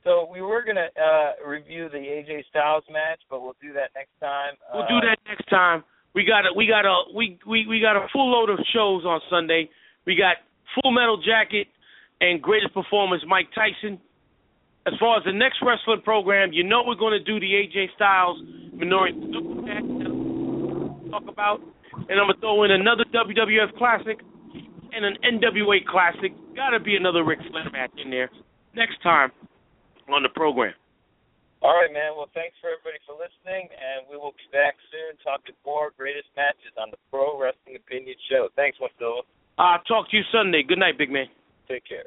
so 0.03 0.27
we 0.31 0.41
were 0.41 0.63
gonna 0.65 0.89
uh 0.97 1.47
review 1.47 1.89
the 1.89 1.97
AJ 1.97 2.45
Styles 2.49 2.83
match, 2.91 3.19
but 3.29 3.41
we'll 3.41 3.55
do 3.61 3.73
that 3.73 3.91
next 3.95 4.17
time. 4.19 4.53
We'll 4.73 4.83
uh, 4.83 4.87
do 4.87 4.99
that 5.07 5.17
next 5.27 5.47
time. 5.49 5.83
We 6.13 6.25
got 6.25 6.45
a 6.45 6.53
we 6.55 6.67
got 6.67 6.85
a 6.85 7.15
we 7.15 7.39
we 7.47 7.65
we 7.67 7.79
got 7.79 7.95
a 7.95 8.07
full 8.11 8.31
load 8.31 8.49
of 8.49 8.59
shows 8.73 9.05
on 9.05 9.21
Sunday. 9.29 9.69
We 10.05 10.15
got 10.15 10.37
Full 10.75 10.91
Metal 10.91 11.21
Jacket 11.21 11.67
and 12.19 12.41
Greatest 12.41 12.73
Performance 12.73 13.23
Mike 13.27 13.47
Tyson. 13.53 13.99
As 14.87 14.93
far 14.99 15.17
as 15.17 15.23
the 15.25 15.31
next 15.31 15.57
wrestling 15.61 16.01
program, 16.03 16.51
you 16.51 16.63
know 16.63 16.83
we're 16.85 16.95
going 16.95 17.13
to 17.13 17.23
do 17.23 17.39
the 17.39 17.45
AJ 17.45 17.93
Styles 17.95 18.41
Minority 18.73 19.15
talk 21.11 21.27
about, 21.27 21.59
and 22.09 22.15
I'm 22.19 22.31
gonna 22.31 22.39
throw 22.39 22.63
in 22.63 22.71
another 22.71 23.03
WWF 23.11 23.75
Classic 23.77 24.17
and 24.93 25.05
an 25.05 25.15
NWA 25.23 25.83
Classic. 25.85 26.31
Got 26.55 26.71
to 26.71 26.79
be 26.79 26.95
another 26.95 27.23
Ric 27.23 27.39
Flair 27.51 27.69
match 27.71 27.91
in 28.03 28.09
there 28.09 28.29
next 28.75 29.01
time 29.03 29.31
on 30.07 30.23
the 30.23 30.29
program. 30.29 30.73
All 31.61 31.77
right, 31.77 31.93
man. 31.93 32.17
Well, 32.17 32.31
thanks 32.33 32.57
for 32.57 32.73
everybody 32.73 32.97
for 33.05 33.13
listening, 33.13 33.69
and 33.69 34.09
we 34.09 34.17
will 34.17 34.33
be 34.33 34.49
back 34.49 34.73
soon 34.89 35.13
talking 35.21 35.53
more 35.61 35.93
greatest 35.93 36.31
matches 36.33 36.73
on 36.79 36.89
the 36.89 36.97
Pro 37.11 37.37
Wrestling 37.37 37.77
Opinion 37.77 38.17
Show. 38.31 38.49
Thanks, 38.55 38.79
Marcelo. 38.81 39.21
Uh, 39.59 39.77
talk 39.85 40.09
to 40.09 40.17
you 40.17 40.23
Sunday. 40.31 40.63
Good 40.63 40.79
night, 40.79 40.97
big 40.97 41.11
man. 41.11 41.27
Take 41.67 41.85
care. 41.85 41.99